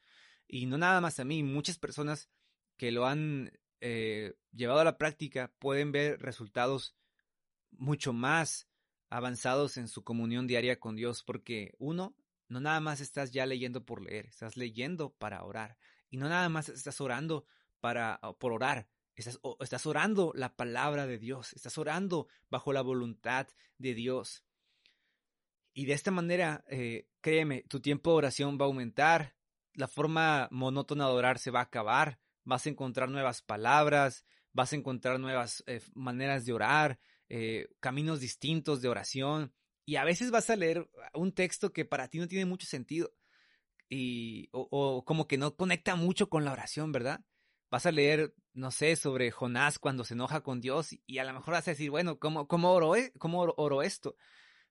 Y 0.48 0.66
no 0.66 0.78
nada 0.78 1.02
más 1.02 1.20
a 1.20 1.26
mí, 1.26 1.44
muchas 1.44 1.78
personas 1.78 2.30
que 2.78 2.92
lo 2.92 3.06
han 3.06 3.52
eh, 3.82 4.34
llevado 4.52 4.80
a 4.80 4.86
la 4.86 4.98
práctica 4.98 5.52
pueden 5.60 5.92
ver 5.92 6.22
resultados 6.22 6.96
mucho 7.72 8.14
más 8.14 8.68
avanzados 9.10 9.78
en 9.78 9.88
su 9.88 10.04
comunión 10.04 10.48
diaria 10.48 10.80
con 10.80 10.96
Dios, 10.96 11.24
porque 11.24 11.74
uno, 11.78 12.16
no 12.48 12.60
nada 12.60 12.80
más 12.80 13.02
estás 13.02 13.32
ya 13.32 13.46
leyendo 13.46 13.86
por 13.86 14.02
leer, 14.02 14.28
estás 14.28 14.58
leyendo 14.58 15.12
para 15.12 15.44
orar. 15.44 15.78
Y 16.10 16.18
no 16.18 16.30
nada 16.30 16.50
más 16.50 16.70
estás 16.70 17.02
orando 17.02 17.46
para, 17.80 18.20
por 18.40 18.54
orar, 18.54 18.88
estás, 19.21 19.39
estás 19.60 19.86
orando 19.86 20.32
la 20.36 20.56
palabra 20.56 21.08
de 21.08 21.17
Dios, 21.17 21.54
estás 21.54 21.78
orando 21.78 22.28
bajo 22.49 22.73
la 22.73 22.82
voluntad 22.82 23.47
de 23.78 23.93
Dios. 23.93 24.43
Y 25.73 25.86
de 25.86 25.93
esta 25.93 26.12
manera, 26.12 26.63
eh, 26.69 27.10
créeme, 27.21 27.63
tu 27.63 27.82
tiempo 27.82 28.12
de 28.12 28.17
oración 28.17 28.58
va 28.60 28.65
a 28.65 28.67
aumentar, 28.67 29.36
la 29.73 29.88
forma 29.88 30.47
monótona 30.51 31.06
de 31.06 31.13
orar 31.13 31.38
se 31.38 31.51
va 31.51 31.60
a 31.60 31.63
acabar, 31.63 32.19
vas 32.45 32.65
a 32.65 32.69
encontrar 32.69 33.10
nuevas 33.10 33.41
palabras, 33.41 34.25
vas 34.54 34.71
a 34.71 34.78
encontrar 34.78 35.19
nuevas 35.19 35.63
eh, 35.67 35.82
maneras 35.93 36.45
de 36.45 36.54
orar, 36.54 36.99
eh, 37.28 37.67
caminos 37.82 38.21
distintos 38.21 38.82
de 38.82 38.88
oración, 38.88 39.54
y 39.86 39.97
a 39.97 40.06
veces 40.06 40.32
vas 40.32 40.49
a 40.49 40.56
leer 40.56 40.89
un 41.13 41.34
texto 41.34 41.73
que 41.73 41.84
para 41.84 42.08
ti 42.08 42.19
no 42.19 42.28
tiene 42.28 42.45
mucho 42.45 42.67
sentido, 42.67 43.13
y, 43.89 44.49
o, 44.51 45.04
como 45.06 45.28
que 45.28 45.38
no 45.38 45.56
conecta 45.56 45.95
mucho 45.95 46.30
con 46.30 46.45
la 46.45 46.54
oración, 46.54 46.91
¿verdad? 46.91 47.23
Vas 47.69 47.86
a 47.86 47.91
leer, 47.91 48.34
no 48.56 48.72
sé, 48.72 48.96
sobre 48.96 49.32
Jonás 49.32 49.80
cuando 49.80 50.04
se 50.04 50.13
enoja 50.13 50.41
con 50.41 50.62
Dios, 50.62 50.96
y, 51.06 51.20
a 51.20 51.24
lo 51.26 51.34
mejor 51.34 51.56
a 51.56 51.62
decir, 51.62 51.91
bueno, 51.91 52.18
¿cómo, 52.20 52.48
cómo, 52.48 52.74
oro, 52.74 52.96
e, 52.96 53.12
cómo 53.20 53.41
oro 53.41 53.84
esto? 53.84 54.15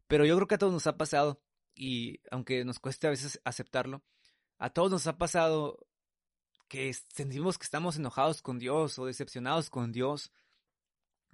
Pero 0.08 0.24
yo 0.24 0.34
creo 0.36 0.48
que 0.48 0.54
a 0.56 0.58
todos 0.58 0.72
nos 0.72 0.86
ha 0.86 0.96
pasado, 0.96 1.40
y 1.74 2.20
aunque 2.30 2.64
nos 2.64 2.80
cueste 2.80 3.06
a 3.06 3.10
veces 3.10 3.40
aceptarlo, 3.44 4.02
a 4.58 4.70
todos 4.70 4.90
nos 4.90 5.06
ha 5.06 5.18
pasado 5.18 5.86
que 6.68 6.92
sentimos 6.92 7.58
que 7.58 7.64
estamos 7.64 7.96
enojados 7.96 8.42
con 8.42 8.58
Dios 8.58 8.98
o 8.98 9.06
decepcionados 9.06 9.70
con 9.70 9.92
Dios, 9.92 10.32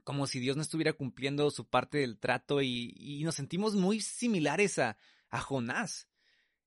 como 0.04 0.26
si 0.26 0.40
Dios 0.40 0.56
no 0.56 0.62
estuviera 0.62 0.92
cumpliendo 0.92 1.50
su 1.50 1.68
parte 1.68 1.98
del 1.98 2.18
trato 2.18 2.62
y, 2.62 3.22
nos 3.24 3.36
sentimos 3.36 3.74
muy 3.74 4.00
similares 4.00 4.78
a, 4.78 4.96
a, 5.28 5.40
Jonás. 5.40 6.08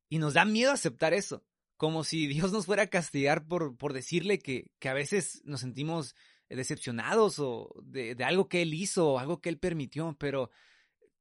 Y 0.07 0.19
nos 0.19 0.35
da 0.35 0.45
miedo 0.45 0.71
aceptar 0.71 1.13
eso, 1.13 1.43
como 1.83 2.05
si 2.05 2.27
Dios 2.27 2.53
nos 2.53 2.65
fuera 2.65 2.83
a 2.83 2.87
castigar 2.87 3.45
por, 3.45 3.75
por 3.75 3.91
decirle 3.91 4.39
que, 4.39 4.71
que 4.79 4.87
a 4.87 4.93
veces 4.93 5.41
nos 5.43 5.59
sentimos 5.59 6.15
decepcionados 6.47 7.39
o 7.39 7.75
de, 7.83 8.15
de 8.15 8.23
algo 8.23 8.47
que 8.47 8.61
Él 8.61 8.73
hizo 8.73 9.09
o 9.09 9.19
algo 9.19 9.41
que 9.41 9.49
Él 9.49 9.59
permitió, 9.59 10.15
pero 10.17 10.49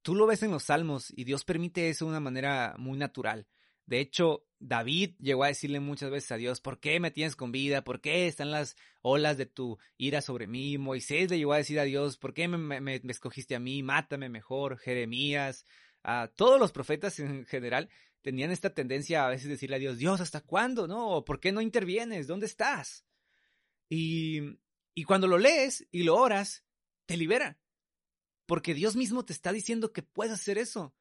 tú 0.02 0.14
lo 0.14 0.24
ves 0.24 0.44
en 0.44 0.52
los 0.52 0.62
salmos 0.62 1.12
y 1.16 1.24
Dios 1.24 1.44
permite 1.44 1.88
eso 1.88 2.04
de 2.04 2.12
una 2.12 2.20
manera 2.20 2.76
muy 2.78 2.96
natural. 2.96 3.48
De 3.86 3.98
hecho, 3.98 4.46
David 4.60 5.16
llegó 5.18 5.42
a 5.42 5.48
decirle 5.48 5.80
muchas 5.80 6.12
veces 6.12 6.30
a 6.30 6.36
Dios, 6.36 6.60
¿por 6.60 6.78
qué 6.78 7.00
me 7.00 7.10
tienes 7.10 7.34
con 7.34 7.50
vida? 7.50 7.82
¿Por 7.82 8.00
qué 8.00 8.28
están 8.28 8.52
las 8.52 8.76
olas 9.00 9.36
de 9.38 9.46
tu 9.46 9.80
ira 9.96 10.20
sobre 10.20 10.46
mí? 10.46 10.78
Moisés 10.78 11.28
le 11.28 11.38
llegó 11.38 11.54
a 11.54 11.56
decir 11.56 11.80
a 11.80 11.84
Dios, 11.84 12.18
¿por 12.18 12.34
qué 12.34 12.46
me, 12.46 13.00
escogiste 13.08 13.56
a 13.56 13.58
mí? 13.58 13.82
Mátame 13.82 14.28
mejor. 14.28 14.78
Jeremías, 14.78 15.66
a 16.04 16.30
todos 16.36 16.60
los 16.60 16.70
profetas 16.70 17.18
en 17.18 17.46
general 17.46 17.88
tenían 18.22 18.50
esta 18.50 18.74
tendencia 18.74 19.26
a 19.26 19.30
veces 19.30 19.48
decirle 19.48 19.76
a 19.76 19.80
Dios, 19.80 19.98
Dios, 19.98 20.20
¿hasta 20.20 20.40
cuándo? 20.40 20.88
¿No? 20.88 21.24
¿Por 21.24 21.40
qué 21.40 21.52
no 21.52 21.60
intervienes? 21.60 22.26
¿Dónde 22.26 22.46
estás? 22.46 23.04
Y, 23.88 24.58
y 24.94 25.04
cuando 25.04 25.26
lo 25.26 25.38
lees 25.38 25.86
y 25.90 26.04
lo 26.04 26.16
oras, 26.16 26.64
te 27.06 27.16
libera. 27.16 27.58
Porque 28.46 28.74
Dios 28.74 28.96
mismo 28.96 29.24
te 29.24 29.32
está 29.32 29.52
diciendo 29.52 29.92
que 29.92 30.02
puedes 30.02 30.32
hacer 30.32 30.58
eso. 30.58 30.94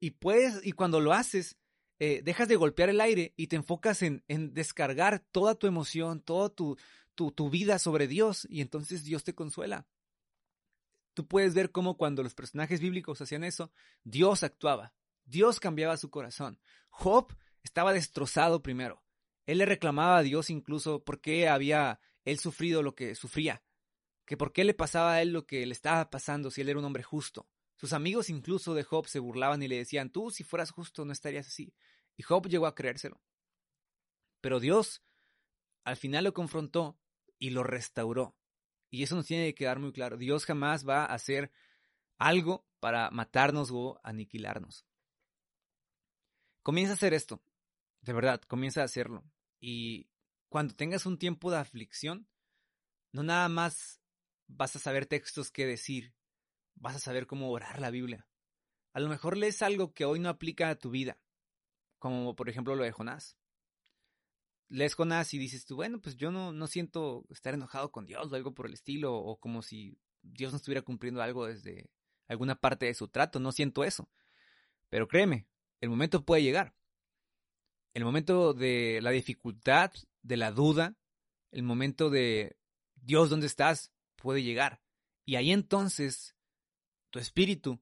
Y 0.00 0.12
puedes, 0.12 0.64
y 0.64 0.72
cuando 0.72 1.00
lo 1.00 1.12
haces, 1.12 1.56
eh, 2.00 2.22
dejas 2.22 2.46
de 2.46 2.56
golpear 2.56 2.90
el 2.90 3.00
aire 3.00 3.32
y 3.36 3.48
te 3.48 3.56
enfocas 3.56 4.02
en, 4.02 4.22
descargar 4.54 5.18
toda 5.32 5.56
tu 5.56 5.66
emoción, 5.66 6.20
toda 6.20 6.48
tu, 6.48 6.76
tu, 7.14 7.50
vida 7.50 7.80
sobre 7.80 8.06
Dios 8.06 8.46
y 8.48 8.60
entonces 8.60 9.02
Dios 9.02 9.24
te 9.24 9.34
consuela. 9.34 9.88
Tú 11.14 11.26
puedes 11.26 11.54
ver 11.54 11.72
cómo 11.72 11.96
cuando 11.96 12.22
los 12.22 12.34
personajes 12.34 12.80
bíblicos 12.80 13.20
hacían 13.20 13.42
eso, 13.42 13.72
Dios 14.04 14.44
actuaba, 14.44 14.94
Dios 15.28 15.60
cambiaba 15.60 15.96
su 15.96 16.10
corazón. 16.10 16.58
Job 16.88 17.36
estaba 17.62 17.92
destrozado 17.92 18.62
primero. 18.62 19.02
Él 19.46 19.58
le 19.58 19.66
reclamaba 19.66 20.18
a 20.18 20.22
Dios 20.22 20.50
incluso 20.50 21.04
por 21.04 21.20
qué 21.20 21.48
había 21.48 22.00
él 22.24 22.38
sufrido 22.38 22.82
lo 22.82 22.94
que 22.94 23.14
sufría, 23.14 23.62
que 24.26 24.36
por 24.36 24.52
qué 24.52 24.64
le 24.64 24.74
pasaba 24.74 25.14
a 25.14 25.22
él 25.22 25.32
lo 25.32 25.46
que 25.46 25.64
le 25.66 25.72
estaba 25.72 26.10
pasando 26.10 26.50
si 26.50 26.62
él 26.62 26.70
era 26.70 26.78
un 26.78 26.84
hombre 26.84 27.02
justo. 27.02 27.48
Sus 27.76 27.92
amigos 27.92 28.30
incluso 28.30 28.74
de 28.74 28.84
Job 28.84 29.06
se 29.06 29.18
burlaban 29.18 29.62
y 29.62 29.68
le 29.68 29.76
decían, 29.76 30.10
tú 30.10 30.30
si 30.30 30.44
fueras 30.44 30.70
justo 30.70 31.04
no 31.04 31.12
estarías 31.12 31.46
así. 31.46 31.74
Y 32.16 32.22
Job 32.22 32.48
llegó 32.48 32.66
a 32.66 32.74
creérselo. 32.74 33.22
Pero 34.40 34.60
Dios 34.60 35.02
al 35.84 35.96
final 35.96 36.24
lo 36.24 36.34
confrontó 36.34 36.98
y 37.38 37.50
lo 37.50 37.62
restauró. 37.62 38.36
Y 38.90 39.02
eso 39.02 39.14
nos 39.14 39.26
tiene 39.26 39.46
que 39.46 39.54
quedar 39.54 39.78
muy 39.78 39.92
claro. 39.92 40.16
Dios 40.16 40.46
jamás 40.46 40.88
va 40.88 41.04
a 41.04 41.14
hacer 41.14 41.52
algo 42.18 42.66
para 42.80 43.10
matarnos 43.10 43.70
o 43.70 44.00
aniquilarnos. 44.02 44.87
Comienza 46.68 46.92
a 46.92 46.96
hacer 46.96 47.14
esto. 47.14 47.40
De 48.02 48.12
verdad, 48.12 48.42
comienza 48.42 48.82
a 48.82 48.84
hacerlo. 48.84 49.24
Y 49.58 50.10
cuando 50.50 50.74
tengas 50.74 51.06
un 51.06 51.18
tiempo 51.18 51.50
de 51.50 51.56
aflicción, 51.56 52.28
no 53.10 53.22
nada 53.22 53.48
más 53.48 54.02
vas 54.48 54.76
a 54.76 54.78
saber 54.78 55.06
textos 55.06 55.50
que 55.50 55.64
decir, 55.64 56.12
vas 56.74 56.94
a 56.94 56.98
saber 56.98 57.26
cómo 57.26 57.50
orar 57.50 57.80
la 57.80 57.90
Biblia. 57.90 58.28
A 58.92 59.00
lo 59.00 59.08
mejor 59.08 59.38
lees 59.38 59.62
algo 59.62 59.94
que 59.94 60.04
hoy 60.04 60.18
no 60.18 60.28
aplica 60.28 60.68
a 60.68 60.74
tu 60.74 60.90
vida, 60.90 61.18
como 61.98 62.36
por 62.36 62.50
ejemplo 62.50 62.76
lo 62.76 62.84
de 62.84 62.92
Jonás. 62.92 63.38
Lees 64.68 64.94
Jonás 64.94 65.32
y 65.32 65.38
dices 65.38 65.64
tú, 65.64 65.76
bueno, 65.76 66.02
pues 66.02 66.18
yo 66.18 66.30
no, 66.30 66.52
no 66.52 66.66
siento 66.66 67.24
estar 67.30 67.54
enojado 67.54 67.90
con 67.90 68.04
Dios 68.04 68.30
o 68.30 68.34
algo 68.34 68.52
por 68.52 68.66
el 68.66 68.74
estilo, 68.74 69.14
o 69.14 69.40
como 69.40 69.62
si 69.62 69.96
Dios 70.20 70.52
no 70.52 70.58
estuviera 70.58 70.82
cumpliendo 70.82 71.22
algo 71.22 71.46
desde 71.46 71.88
alguna 72.26 72.56
parte 72.56 72.84
de 72.84 72.92
su 72.92 73.08
trato, 73.08 73.40
no 73.40 73.52
siento 73.52 73.84
eso. 73.84 74.06
Pero 74.90 75.08
créeme, 75.08 75.46
el 75.80 75.90
momento 75.90 76.24
puede 76.24 76.42
llegar. 76.42 76.74
El 77.94 78.04
momento 78.04 78.54
de 78.54 79.00
la 79.02 79.10
dificultad, 79.10 79.92
de 80.22 80.36
la 80.36 80.52
duda, 80.52 80.96
el 81.50 81.62
momento 81.62 82.10
de 82.10 82.56
Dios, 82.96 83.30
¿dónde 83.30 83.46
estás? 83.46 83.92
puede 84.18 84.42
llegar. 84.42 84.82
Y 85.24 85.36
ahí 85.36 85.52
entonces 85.52 86.36
tu 87.10 87.18
espíritu, 87.18 87.80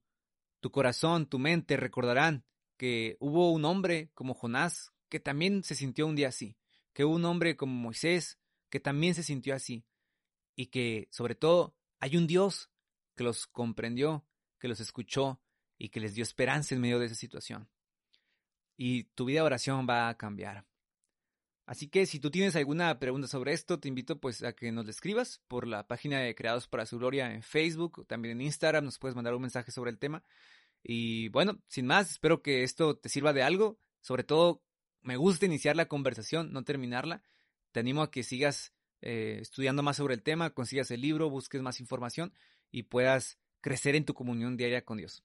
tu 0.60 0.70
corazón, 0.70 1.26
tu 1.26 1.38
mente 1.38 1.76
recordarán 1.76 2.44
que 2.76 3.16
hubo 3.18 3.52
un 3.52 3.64
hombre 3.64 4.10
como 4.14 4.34
Jonás 4.34 4.92
que 5.08 5.20
también 5.20 5.62
se 5.64 5.74
sintió 5.74 6.06
un 6.06 6.16
día 6.16 6.28
así, 6.28 6.56
que 6.92 7.04
hubo 7.04 7.14
un 7.14 7.24
hombre 7.24 7.56
como 7.56 7.72
Moisés 7.72 8.38
que 8.70 8.80
también 8.80 9.14
se 9.14 9.22
sintió 9.22 9.54
así, 9.54 9.84
y 10.56 10.66
que 10.66 11.08
sobre 11.10 11.36
todo 11.36 11.76
hay 12.00 12.16
un 12.16 12.26
Dios 12.26 12.70
que 13.14 13.24
los 13.24 13.46
comprendió, 13.46 14.26
que 14.58 14.68
los 14.68 14.80
escuchó 14.80 15.40
y 15.78 15.90
que 15.90 16.00
les 16.00 16.14
dio 16.14 16.22
esperanza 16.22 16.74
en 16.74 16.80
medio 16.80 16.98
de 16.98 17.06
esa 17.06 17.14
situación. 17.14 17.68
Y 18.76 19.04
tu 19.04 19.24
vida 19.24 19.40
de 19.40 19.46
oración 19.46 19.86
va 19.88 20.08
a 20.08 20.16
cambiar. 20.16 20.64
Así 21.66 21.88
que 21.88 22.06
si 22.06 22.20
tú 22.20 22.30
tienes 22.30 22.54
alguna 22.54 22.96
pregunta 23.00 23.26
sobre 23.26 23.52
esto, 23.52 23.80
te 23.80 23.88
invito 23.88 24.20
pues 24.20 24.44
a 24.44 24.52
que 24.52 24.70
nos 24.70 24.84
la 24.84 24.92
escribas 24.92 25.40
por 25.48 25.66
la 25.66 25.86
página 25.88 26.20
de 26.20 26.34
Creados 26.34 26.68
para 26.68 26.86
su 26.86 26.98
Gloria 26.98 27.32
en 27.32 27.42
Facebook, 27.42 28.06
también 28.06 28.38
en 28.38 28.46
Instagram, 28.46 28.84
nos 28.84 28.98
puedes 28.98 29.16
mandar 29.16 29.34
un 29.34 29.42
mensaje 29.42 29.72
sobre 29.72 29.90
el 29.90 29.98
tema. 29.98 30.22
Y 30.84 31.28
bueno, 31.30 31.58
sin 31.66 31.86
más, 31.86 32.10
espero 32.10 32.40
que 32.40 32.62
esto 32.62 32.96
te 32.96 33.08
sirva 33.08 33.32
de 33.32 33.42
algo. 33.42 33.80
Sobre 34.00 34.22
todo, 34.22 34.62
me 35.02 35.16
gusta 35.16 35.46
iniciar 35.46 35.74
la 35.74 35.88
conversación, 35.88 36.52
no 36.52 36.62
terminarla. 36.62 37.22
Te 37.72 37.80
animo 37.80 38.02
a 38.02 38.12
que 38.12 38.22
sigas 38.22 38.72
eh, 39.00 39.38
estudiando 39.40 39.82
más 39.82 39.96
sobre 39.96 40.14
el 40.14 40.22
tema, 40.22 40.50
consigas 40.50 40.92
el 40.92 41.00
libro, 41.00 41.30
busques 41.30 41.62
más 41.62 41.80
información 41.80 42.32
y 42.70 42.84
puedas 42.84 43.38
crecer 43.60 43.96
en 43.96 44.04
tu 44.04 44.14
comunión 44.14 44.56
diaria 44.56 44.84
con 44.84 44.98
Dios. 44.98 45.24